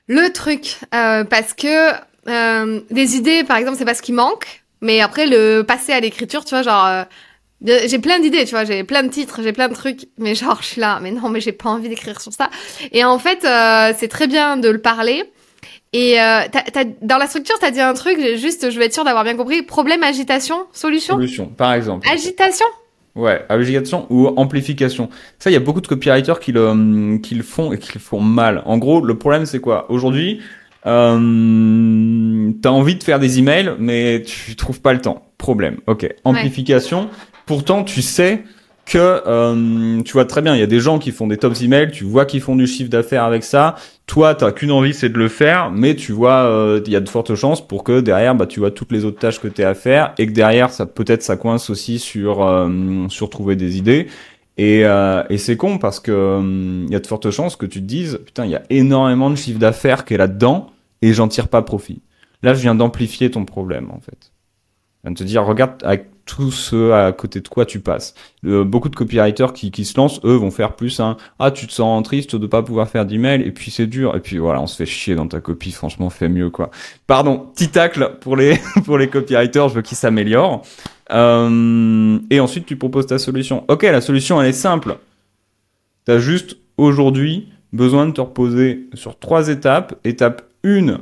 [0.07, 1.91] le, le truc, euh, parce que
[2.93, 6.45] des idées, par exemple, c'est pas ce qui manque, mais après, le passer à l'écriture,
[6.45, 7.05] tu vois, genre
[7.63, 10.57] j'ai plein d'idées, tu vois, j'ai plein de titres, j'ai plein de trucs, mais genre
[10.61, 12.49] je suis là, mais non, mais j'ai pas envie d'écrire sur ça.
[12.91, 15.23] Et en fait, euh, c'est très bien de le parler.
[15.93, 18.71] Et euh, t as, t as, dans la structure, tu as dit un truc, juste,
[18.71, 19.61] je vais être sûre d'avoir bien compris.
[19.61, 21.15] Problème, agitation, solution?
[21.15, 22.07] Solution, par exemple.
[22.09, 22.65] Agitation?
[23.13, 25.09] Ouais, agitation ou amplification.
[25.37, 27.99] Ça, il y a beaucoup de copywriters qui le, qui le font et qui le
[27.99, 28.63] font mal.
[28.65, 29.91] En gros, le problème, c'est quoi?
[29.91, 30.39] Aujourd'hui,
[30.85, 35.25] euh, t'as envie de faire des emails, mais tu trouves pas le temps.
[35.37, 35.79] Problème.
[35.87, 36.07] Ok.
[36.23, 37.01] Amplification.
[37.01, 37.09] Ouais
[37.45, 38.43] pourtant tu sais
[38.85, 41.61] que euh, tu vois très bien, il y a des gens qui font des tops
[41.61, 43.75] emails, tu vois qu'ils font du chiffre d'affaires avec ça.
[44.07, 46.99] Toi, t'as qu'une envie, c'est de le faire, mais tu vois, euh, il y a
[46.99, 49.63] de fortes chances pour que derrière, bah, tu vois toutes les autres tâches que tu
[49.63, 53.55] as à faire et que derrière, ça peut-être ça coince aussi sur euh, sur trouver
[53.55, 54.07] des idées.
[54.57, 56.41] Et, euh, et c'est con parce que
[56.85, 59.29] il y a de fortes chances que tu te dises, putain, il y a énormément
[59.29, 60.67] de chiffre d'affaires qui est là-dedans
[61.01, 62.01] et j'en tire pas profit.
[62.43, 64.31] Là, je viens d'amplifier ton problème en fait.
[65.03, 68.13] De te dire, regarde avec tous ceux à côté de quoi tu passes.
[68.45, 71.67] Euh, beaucoup de copywriters qui, qui se lancent, eux, vont faire plus un ah tu
[71.67, 74.61] te sens triste de pas pouvoir faire d'email et puis c'est dur et puis voilà
[74.61, 75.71] on se fait chier dans ta copie.
[75.71, 76.69] Franchement, fais mieux quoi.
[77.07, 80.61] Pardon, petit tacle pour les pour les copywriters, je veux qu'ils s'améliorent.
[81.11, 83.65] Euh, et ensuite tu proposes ta solution.
[83.67, 84.97] Ok, la solution elle est simple.
[86.05, 89.95] T'as juste aujourd'hui besoin de te reposer sur trois étapes.
[90.03, 90.97] Étape 1,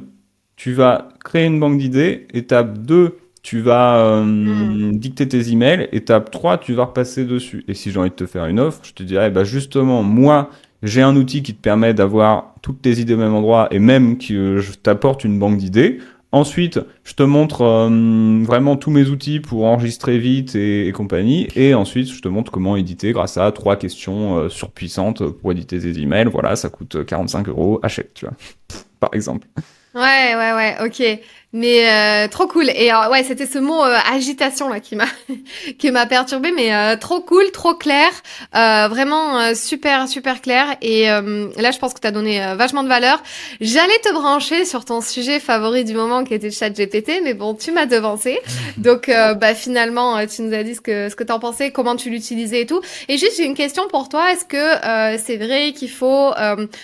[0.55, 2.27] tu vas créer une banque d'idées.
[2.33, 4.97] Étape 2, tu vas euh, mm.
[4.97, 5.87] dicter tes emails.
[5.91, 7.63] Étape 3, tu vas repasser dessus.
[7.67, 10.49] Et si j'ai envie de te faire une offre, je te dirais, bah justement, moi,
[10.83, 14.17] j'ai un outil qui te permet d'avoir toutes tes idées au même endroit et même
[14.17, 15.99] que je t'apporte une banque d'idées.
[16.31, 21.47] Ensuite, je te montre euh, vraiment tous mes outils pour enregistrer vite et, et, compagnie.
[21.55, 25.79] Et ensuite, je te montre comment éditer grâce à trois questions euh, surpuissantes pour éditer
[25.79, 26.27] des emails.
[26.31, 27.79] Voilà, ça coûte 45 euros.
[27.81, 28.35] Achète, tu vois,
[28.99, 29.47] par exemple.
[29.95, 31.19] Ouais, ouais, ouais, ok.
[31.51, 32.69] Mais euh, trop cool.
[32.69, 35.07] Et euh, ouais, c'était ce mot euh, agitation là qui m'a
[35.79, 38.09] qui m'a perturbé, mais euh, trop cool, trop clair,
[38.55, 40.75] euh, vraiment super super clair.
[40.81, 43.21] Et là, je pense que tu as donné vachement de valeur.
[43.61, 47.71] J'allais te brancher sur ton sujet favori du moment qui était ChatGPT, mais bon, tu
[47.71, 48.39] m'as devancé.
[48.77, 52.09] Donc bah finalement, tu nous as dit ce que ce que t'en pensais, comment tu
[52.09, 52.81] l'utilisais et tout.
[53.07, 54.31] Et juste j'ai une question pour toi.
[54.31, 56.31] Est-ce que c'est vrai qu'il faut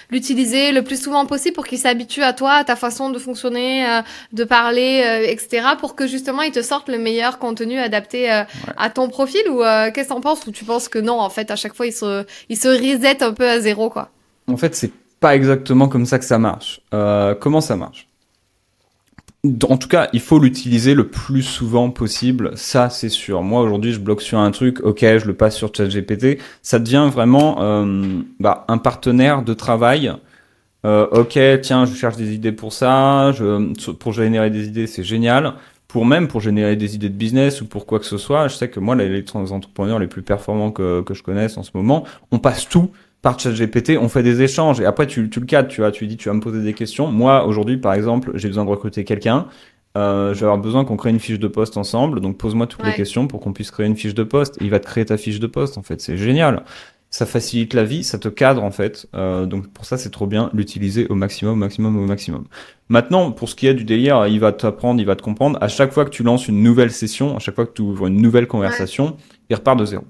[0.09, 4.01] l'utiliser le plus souvent possible pour qu'il s'habitue à toi, à ta façon de fonctionner,
[4.33, 5.67] de parler, etc.
[5.79, 9.59] pour que justement il te sorte le meilleur contenu adapté à ton profil ou
[9.93, 10.45] qu'est-ce que t'en penses?
[10.47, 13.23] Ou tu penses que non en fait à chaque fois il se il se reset
[13.23, 14.09] un peu à zéro quoi?
[14.47, 16.81] En fait c'est pas exactement comme ça que ça marche.
[17.39, 18.07] comment ça marche?
[19.69, 22.51] En tout cas, il faut l'utiliser le plus souvent possible.
[22.55, 23.43] Ça, c'est sûr.
[23.43, 24.79] Moi, aujourd'hui, je bloque sur un truc.
[24.83, 26.39] Ok, je le passe sur ChatGPT.
[26.61, 30.11] Ça devient vraiment euh, bah, un partenaire de travail.
[30.85, 33.31] Euh, ok, tiens, je cherche des idées pour ça.
[33.31, 35.53] Je, pour générer des idées, c'est génial.
[35.87, 38.55] Pour même pour générer des idées de business ou pour quoi que ce soit, je
[38.55, 41.71] sais que moi, les, les entrepreneurs les plus performants que, que je connaisse en ce
[41.73, 45.47] moment, on passe tout par ChatGPT, on fait des échanges et après tu, tu le
[45.47, 47.07] cadres, tu vois, tu dis tu vas me poser des questions.
[47.07, 49.47] Moi aujourd'hui par exemple, j'ai besoin de recruter quelqu'un.
[49.97, 52.85] Euh, je vais avoir besoin qu'on crée une fiche de poste ensemble, donc pose-moi toutes
[52.85, 54.57] les questions pour qu'on puisse créer une fiche de poste.
[54.59, 56.63] il va te créer ta fiche de poste en fait, c'est génial.
[57.15, 59.07] Ça facilite la vie, ça te cadre en fait.
[59.15, 62.43] Euh, donc pour ça c'est trop bien, l'utiliser au maximum, au maximum, au maximum.
[62.89, 65.57] Maintenant pour ce qui est du délire, il va t'apprendre, il va te comprendre.
[65.61, 68.07] À chaque fois que tu lances une nouvelle session, à chaque fois que tu ouvres
[68.07, 69.15] une nouvelle conversation,
[69.49, 70.03] il repart de zéro.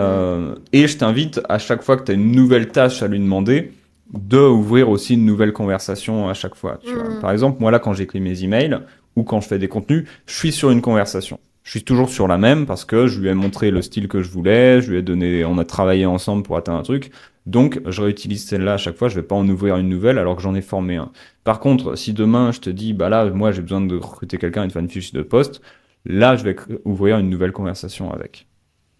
[0.00, 3.18] Euh, et je t'invite à chaque fois que tu as une nouvelle tâche à lui
[3.18, 3.72] demander,
[4.12, 6.78] de ouvrir aussi une nouvelle conversation à chaque fois.
[6.84, 7.08] Tu vois.
[7.08, 7.20] Mm.
[7.20, 8.80] Par exemple, moi là, quand j'écris mes emails
[9.16, 11.40] ou quand je fais des contenus, je suis sur une conversation.
[11.62, 14.20] Je suis toujours sur la même parce que je lui ai montré le style que
[14.20, 17.12] je voulais, je lui ai donné, on a travaillé ensemble pour atteindre un truc.
[17.46, 19.08] Donc, je réutilise celle-là à chaque fois.
[19.08, 21.10] Je vais pas en ouvrir une nouvelle alors que j'en ai formé un.
[21.44, 24.64] Par contre, si demain je te dis, bah là, moi j'ai besoin de recruter quelqu'un
[24.64, 25.60] et de faire une fiche de poste,
[26.04, 28.46] là, je vais ouvrir une nouvelle conversation avec.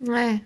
[0.06, 0.42] Ouais.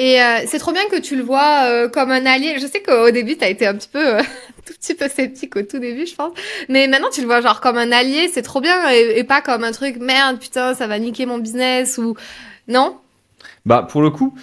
[0.00, 2.58] Et euh, c'est trop bien que tu le vois euh, comme un allié.
[2.58, 4.22] Je sais qu'au début, tu as été un petit peu, euh,
[4.64, 6.32] tout petit peu sceptique au tout début, je pense.
[6.70, 8.30] Mais maintenant, tu le vois genre comme un allié.
[8.32, 11.98] C'est trop bien et, pas comme un truc merde, putain, ça va niquer mon business
[11.98, 12.16] ou
[12.66, 12.96] non?
[13.66, 14.34] Bah pour le coup,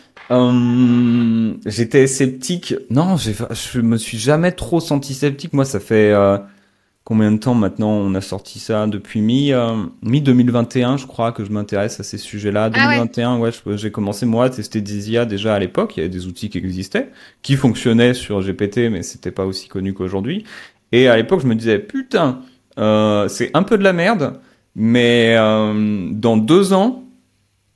[1.66, 2.76] j'étais sceptique.
[2.92, 5.54] Non, je me suis jamais trop senti sceptique.
[5.54, 6.14] Moi, ça fait
[7.08, 11.32] combien de temps maintenant on a sorti ça depuis mi euh, mi 2021 je crois
[11.32, 12.70] que je m'intéresse à ces sujets-là.
[12.70, 16.04] 2021 ah ouais, j'ai commencé moi à tester des IA déjà à l'époque il y
[16.04, 17.10] avait des outils qui existaient
[17.44, 20.44] qui fonctionnaient sur GPT mais c'était pas aussi connu qu'aujourd'hui.
[20.92, 22.42] Et à l'époque je me disais putain
[22.78, 24.42] euh, c'est un peu de la merde
[24.76, 27.06] mais euh, dans deux ans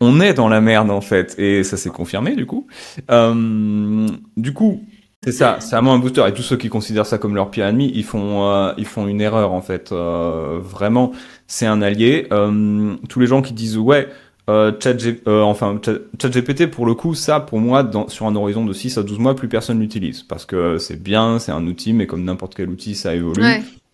[0.01, 1.39] on est dans la merde en fait.
[1.39, 2.67] Et ça s'est confirmé du coup.
[3.07, 4.81] Du coup
[5.23, 6.23] c'est ça, c'est vraiment un booster.
[6.27, 9.07] Et tous ceux qui considèrent ça comme leur pire ennemi, ils font, euh, ils font
[9.07, 9.91] une erreur en fait.
[9.91, 11.11] Euh, vraiment,
[11.45, 12.25] c'est un allié.
[12.31, 14.07] Euh, tous les gens qui disent ouais,
[14.49, 14.97] euh, chat,
[15.27, 15.79] enfin
[16.19, 19.19] ChatGPT pour le coup, ça pour moi, dans, sur un horizon de 6 à 12
[19.19, 22.69] mois, plus personne l'utilise parce que c'est bien, c'est un outil, mais comme n'importe quel
[22.69, 23.43] outil, ça évolue.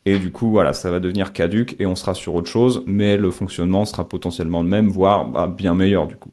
[0.06, 3.18] Et du coup, voilà, ça va devenir caduque et on sera sur autre chose, mais
[3.18, 6.32] le fonctionnement sera potentiellement le même, voire bah, bien meilleur du coup.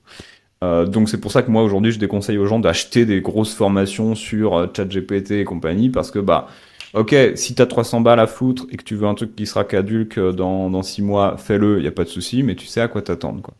[0.65, 3.55] Euh, donc c'est pour ça que moi aujourd'hui je déconseille aux gens d'acheter des grosses
[3.55, 6.49] formations sur euh, ChatGPT et compagnie parce que bah
[6.95, 9.65] ok si t'as 300 balles à foutre et que tu veux un truc qui sera
[9.65, 12.81] caduque euh, dans, dans 6 mois fais-le y a pas de souci mais tu sais
[12.81, 13.55] à quoi t'attendre quoi.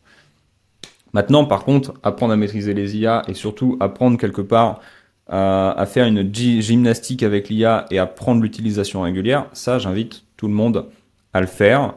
[1.13, 4.79] Maintenant par contre apprendre à maîtriser les IA et surtout apprendre quelque part
[5.27, 10.53] à faire une gymnastique avec l'IA et à prendre l'utilisation régulière ça j'invite tout le
[10.53, 10.85] monde
[11.33, 11.95] à le faire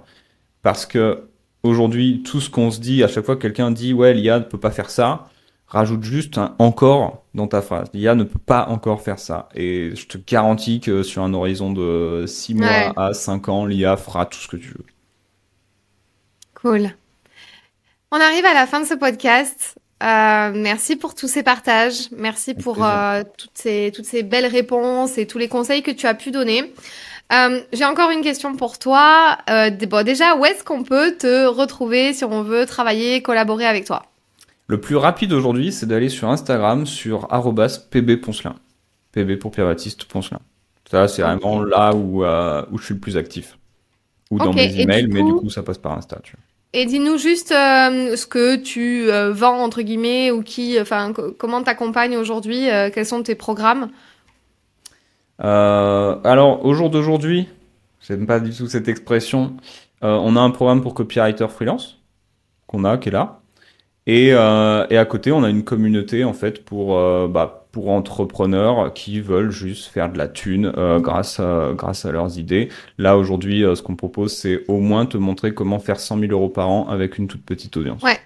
[0.63, 1.28] parce que
[1.63, 4.45] aujourd'hui, tout ce qu'on se dit, à chaque fois que quelqu'un dit ouais, l'IA ne
[4.45, 5.29] peut pas faire ça,
[5.67, 7.89] rajoute juste un encore dans ta phrase.
[7.93, 9.49] L'IA ne peut pas encore faire ça.
[9.55, 13.97] Et je te garantis que sur un horizon de 6 mois à 5 ans, l'IA
[13.97, 14.87] fera tout ce que tu veux.
[16.55, 16.91] Cool.
[18.11, 19.77] On arrive à la fin de ce podcast.
[20.03, 22.11] Euh, merci pour tous ces partages.
[22.17, 26.07] Merci pour euh, toutes, ces, toutes ces belles réponses et tous les conseils que tu
[26.07, 26.73] as pu donner.
[27.33, 29.39] Euh, j'ai encore une question pour toi.
[29.51, 33.85] Euh, bon, déjà, où est-ce qu'on peut te retrouver si on veut travailler, collaborer avec
[33.85, 34.05] toi?
[34.67, 37.29] Le plus rapide aujourd'hui, c'est d'aller sur Instagram sur
[37.91, 38.55] @pbponcelin.
[39.13, 40.41] PB pour Pierre Baptiste Poncelin.
[40.91, 43.59] Ça, c'est vraiment là où, euh, où je suis le plus actif.
[44.31, 46.19] Ou dans mes emails, mais du coup, ça passe par Insta.
[46.23, 46.43] Tu vois.
[46.75, 51.63] Et dis-nous juste euh, ce que tu euh, vends entre guillemets ou qui, enfin, comment
[51.63, 53.89] t'accompagnes aujourd'hui, quels sont tes programmes?
[55.45, 57.49] Euh, alors, au jour d'aujourd'hui,
[58.07, 59.57] j'aime pas du tout cette expression,
[60.05, 61.99] euh, on a un programme pour copywriter freelance
[62.67, 63.41] qu'on a, qui est là.
[64.09, 67.91] Et, euh, et, à côté, on a une communauté en fait pour euh, bah, pour
[67.91, 72.71] entrepreneurs qui veulent juste faire de la thune euh, grâce à, grâce à leurs idées.
[72.97, 76.49] Là aujourd'hui, ce qu'on propose, c'est au moins te montrer comment faire 100 000 euros
[76.49, 78.03] par an avec une toute petite audience.
[78.03, 78.19] Ouais.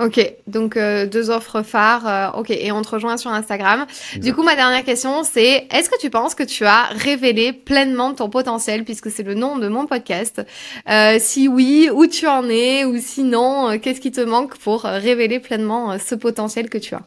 [0.00, 2.06] Ok, donc euh, deux offres phares.
[2.06, 3.84] Euh, ok, et on te rejoint sur Instagram.
[4.16, 8.14] Du coup, ma dernière question, c'est est-ce que tu penses que tu as révélé pleinement
[8.14, 10.40] ton potentiel, puisque c'est le nom de mon podcast
[10.88, 15.38] euh, Si oui, où tu en es, ou sinon, qu'est-ce qui te manque pour révéler
[15.38, 17.02] pleinement ce potentiel que tu as?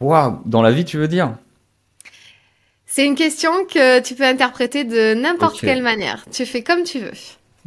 [0.00, 1.36] Waouh, dans la vie, tu veux dire?
[2.86, 6.24] C'est une question que tu peux interpréter de n'importe quelle manière.
[6.32, 7.12] Tu fais comme tu veux.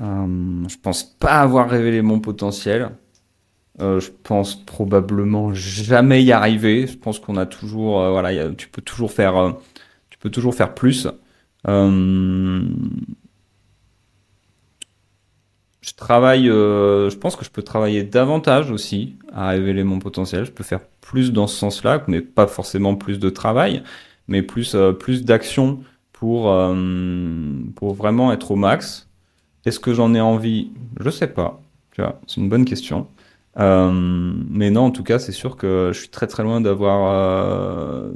[0.01, 2.89] Euh, je pense pas avoir révélé mon potentiel.
[3.81, 6.87] Euh, je pense probablement jamais y arriver.
[6.87, 9.51] Je pense qu'on a toujours, euh, voilà, tu peux toujours faire, euh,
[10.09, 11.07] tu peux toujours faire plus.
[15.81, 20.45] Je travaille, je pense que je peux travailler davantage aussi à révéler mon potentiel.
[20.45, 23.83] Je peux faire plus dans ce sens-là, mais pas forcément plus de travail,
[24.27, 25.79] mais plus, plus d'action
[26.13, 26.53] pour,
[27.75, 29.09] pour vraiment être au max.
[29.65, 30.71] Est-ce que j'en ai envie?
[30.99, 31.61] Je sais pas.
[31.91, 33.07] Tu vois, c'est une bonne question.
[33.59, 37.13] Euh, mais non, en tout cas, c'est sûr que je suis très très loin d'avoir
[37.13, 38.11] euh,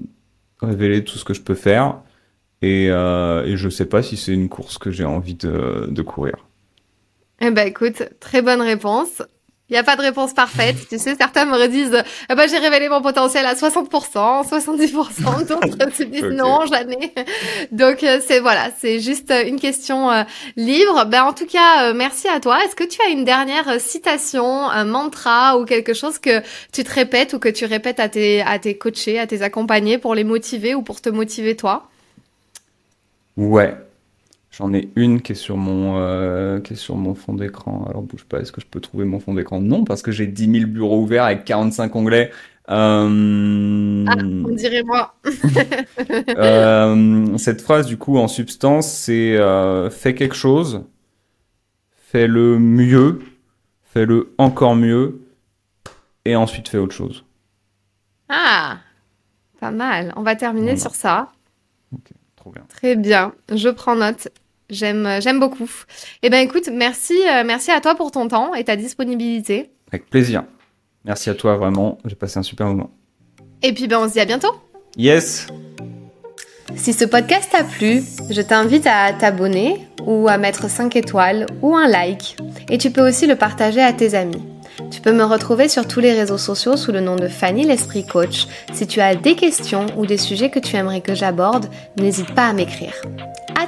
[0.62, 2.02] révélé tout ce que je peux faire.
[2.62, 6.36] Et, euh, je sais pas si c'est une course que j'ai envie de, de courir.
[7.42, 9.22] Eh ben écoute, très bonne réponse.
[9.70, 10.76] Il n'y a pas de réponse parfaite.
[10.90, 15.96] Tu sais, certains me redisent, eh ben, j'ai révélé mon potentiel à 60%, 70%, d'autres
[15.98, 17.14] se disent non, jamais.
[17.72, 20.24] Donc, euh, c'est voilà, c'est juste euh, une question euh,
[20.58, 21.06] libre.
[21.06, 22.62] Ben, en tout cas, merci à toi.
[22.66, 26.42] Est-ce que tu as une dernière citation, un mantra ou quelque chose que
[26.74, 29.98] tu te répètes ou que tu répètes à tes, à tes coachés, à tes accompagnés
[29.98, 31.88] pour les motiver ou pour te motiver toi?
[33.38, 33.76] Ouais,
[34.56, 37.88] J'en ai une qui est sur mon, euh, qui est sur mon fond d'écran.
[37.90, 39.60] Alors bouge pas, est-ce que je peux trouver mon fond d'écran?
[39.60, 42.30] Non, parce que j'ai 10 000 bureaux ouverts avec 45 onglets.
[42.70, 44.06] Euh...
[44.08, 45.16] Ah, on dirait moi.
[46.38, 50.84] euh, cette phrase, du coup, en substance, c'est euh, fais quelque chose,
[52.12, 53.22] fais-le mieux,
[53.86, 55.22] fais-le encore mieux,
[56.26, 57.26] et ensuite fais autre chose.
[58.30, 58.78] Ah,
[59.60, 60.14] pas mal.
[60.16, 60.80] On va terminer voilà.
[60.80, 61.32] sur ça.
[61.92, 62.64] Ok, trop bien.
[62.70, 64.28] Très bien, je prends note.
[64.70, 65.70] J'aime, j'aime beaucoup.
[66.22, 69.72] Eh ben, écoute, merci, euh, merci à toi pour ton temps et ta disponibilité.
[69.92, 70.44] Avec plaisir.
[71.06, 71.98] Merci à toi, vraiment.
[72.06, 72.92] J'ai passé un super moment.
[73.62, 74.54] Et puis, ben, on se dit à bientôt.
[74.98, 75.48] Yes.
[76.76, 81.76] Si ce podcast t'a plu, je t'invite à t'abonner ou à mettre 5 étoiles ou
[81.76, 82.38] un like.
[82.70, 84.42] Et tu peux aussi le partager à tes amis.
[84.90, 88.06] Tu peux me retrouver sur tous les réseaux sociaux sous le nom de Fanny l'Esprit
[88.06, 88.48] Coach.
[88.74, 92.48] Si tu as des questions ou des sujets que tu aimerais que j'aborde, n'hésite pas
[92.48, 92.94] à m'écrire.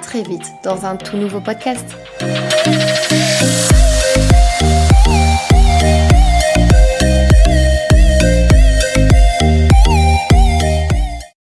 [0.02, 1.86] Très vite dans un tout nouveau podcast.